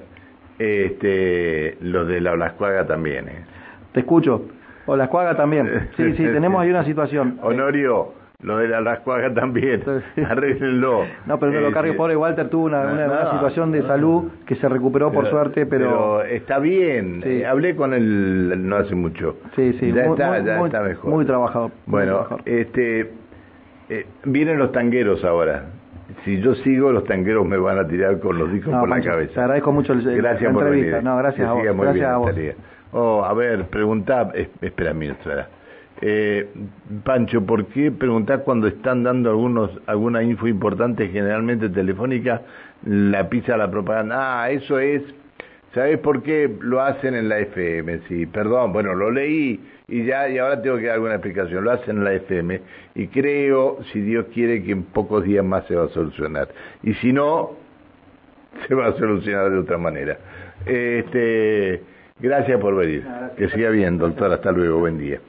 Este, 0.60 1.78
los 1.82 2.08
de 2.08 2.20
la 2.22 2.34
Blascuaga 2.34 2.86
también, 2.86 3.28
¿eh? 3.30 3.46
Te 3.94 4.02
escucho. 4.02 4.44
O 4.86 4.98
también. 5.36 5.90
Sí, 5.96 6.14
sí, 6.14 6.24
tenemos 6.34 6.62
ahí 6.62 6.70
una 6.70 6.84
situación. 6.84 7.40
Honorio, 7.42 8.14
lo 8.42 8.58
de 8.58 8.68
la 8.68 8.80
Blascuaga 8.82 9.34
también. 9.34 9.84
Arréglenlo. 10.30 11.04
No, 11.26 11.40
pero 11.40 11.52
no 11.54 11.62
lo 11.62 11.70
Eh, 11.70 11.72
cargue, 11.72 11.92
sí. 11.92 11.98
pobre 11.98 12.16
Walter 12.16 12.50
tuvo 12.50 12.66
una, 12.66 12.82
una, 12.82 13.32
situación 13.32 13.72
de 13.72 13.84
salud 13.84 14.32
que 14.46 14.56
se 14.56 14.68
recuperó 14.68 15.12
por 15.12 15.28
suerte, 15.28 15.66
pero, 15.66 16.24
está 16.24 16.60
bien. 16.60 17.22
Sí. 17.24 17.30
Eh, 17.42 17.46
hablé 17.46 17.76
con 17.76 17.94
él 17.94 18.68
no 18.68 18.76
hace 18.78 18.96
mucho. 18.96 19.38
sí, 19.56 19.74
sí, 19.80 19.92
ya 19.94 20.04
muy, 20.06 20.12
está, 20.14 20.28
muy- 20.32 20.44
ya 20.46 20.58
muy- 20.58 20.66
está 20.68 20.82
mejor. 20.82 21.10
Muy 21.12 21.26
trabajado. 21.26 21.68
muy 21.68 21.76
Bueno, 21.86 22.12
trabajador. 22.14 22.42
este, 22.46 23.12
eh, 23.90 24.06
vienen 24.26 24.58
los 24.60 24.72
tangueros 24.72 25.24
ahora. 25.24 25.66
Si 26.26 26.40
yo 26.42 26.56
sigo, 26.56 26.92
los 26.92 27.06
tangueros 27.06 27.46
me 27.46 27.58
van 27.58 27.78
a 27.80 27.88
tirar 27.88 28.20
con 28.20 28.38
los 28.38 28.52
discos 28.52 28.74
No, 28.74 28.80
por 28.82 28.90
la 28.90 29.02
cabeza. 29.02 29.34
te 29.34 29.40
agradezco 29.42 29.72
mucho 29.72 29.94
el- 29.94 30.02
Gracias 30.18 30.44
la 30.44 30.54
por 30.54 30.64
entrevista. 30.64 30.98
venir. 30.98 31.04
No, 31.04 31.18
gracias 31.18 31.46
Que 31.46 31.50
a 31.50 31.54
vos, 31.72 31.82
gracias 31.82 31.94
bien 31.94 32.06
a 32.06 32.18
vos. 32.18 32.32
Oh, 32.92 33.24
a 33.24 33.34
ver, 33.34 33.66
preguntá, 33.66 34.32
es- 34.34 34.50
espera, 34.62 34.94
ministra. 34.94 35.48
Eh, 36.02 36.48
Pancho, 37.04 37.46
¿por 37.46 37.66
qué 37.68 37.92
preguntar 37.92 38.44
cuando 38.44 38.68
están 38.68 39.04
dando 39.04 39.30
algunos 39.30 39.70
alguna 39.86 40.24
info 40.24 40.48
importante, 40.48 41.10
generalmente 41.10 41.70
telefónica, 41.70 42.42
la 42.86 43.28
pisa 43.30 43.58
la 43.58 43.70
propaganda? 43.70 44.42
Ah, 44.44 44.50
eso 44.50 44.80
es, 44.80 45.04
¿sabes 45.74 46.00
por 46.00 46.24
qué 46.24 46.50
lo 46.62 46.82
hacen 46.82 47.16
en 47.16 47.30
la 47.30 47.40
FM? 47.40 48.02
Sí, 48.08 48.26
perdón, 48.26 48.74
bueno, 48.74 48.94
lo 48.96 49.12
leí 49.12 49.60
y 49.88 50.06
ya, 50.06 50.30
y 50.30 50.38
ahora 50.38 50.62
tengo 50.62 50.78
que 50.78 50.86
dar 50.86 50.96
alguna 50.96 51.16
explicación. 51.16 51.64
Lo 51.64 51.72
hacen 51.72 51.98
en 51.98 52.04
la 52.04 52.14
FM 52.14 52.62
y 52.96 53.08
creo, 53.08 53.80
si 53.92 54.02
Dios 54.02 54.28
quiere, 54.34 54.64
que 54.64 54.72
en 54.72 54.84
pocos 54.84 55.24
días 55.24 55.44
más 55.44 55.66
se 55.68 55.76
va 55.76 55.86
a 55.86 55.90
solucionar. 55.90 56.50
Y 56.84 56.94
si 56.96 57.12
no, 57.12 57.52
se 58.68 58.76
va 58.76 58.88
a 58.88 58.94
solucionar 58.94 59.50
de 59.52 59.58
otra 59.58 59.78
manera. 59.78 60.18
Este, 60.66 61.82
gracias 62.20 62.60
por 62.60 62.76
venir. 62.76 63.04
Que 63.38 63.50
siga 63.50 63.70
bien, 63.70 63.98
doctor. 63.98 64.32
Hasta 64.32 64.52
luego. 64.52 64.80
Buen 64.80 64.98
día. 64.98 65.20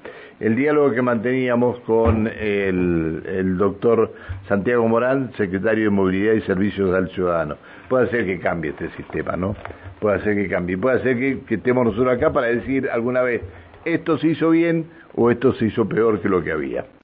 El 0.41 0.57
diálogo 0.57 0.93
que 0.93 1.03
manteníamos 1.03 1.81
con 1.81 2.27
el, 2.27 3.57
doctor 3.59 4.15
Santiago 4.49 4.89
Morán, 4.89 5.31
secretario 5.37 5.85
de 5.85 5.91
Movilidad 5.91 6.33
y 6.33 6.41
Servicios 6.41 6.95
al 6.95 7.11
Ciudadano. 7.11 7.57
Puede 7.91 8.09
ser 8.09 8.25
que 8.25 8.41
cambie 8.41 8.71
este 8.71 8.89
sistema, 8.97 9.37
¿no? 9.37 9.55
Puede 10.01 10.21
ser 10.21 10.37
que 10.37 10.49
cambie. 10.49 10.79
Puede 10.79 11.03
ser 11.03 11.19
que, 11.19 11.41
que 11.47 11.57
estemos 11.57 11.85
nosotros 11.85 12.17
acá 12.17 12.33
para 12.33 12.47
decir 12.47 12.89
alguna 12.91 13.21
vez, 13.21 13.43
esto 13.85 14.17
se 14.17 14.29
hizo 14.29 14.49
bien 14.49 14.87
o 15.15 15.31
esto 15.31 15.53
se 15.53 15.67
hizo 15.67 15.87
peor 15.87 16.21
que 16.23 16.31
lo 16.31 16.43
que 16.43 16.53
había. 16.53 16.87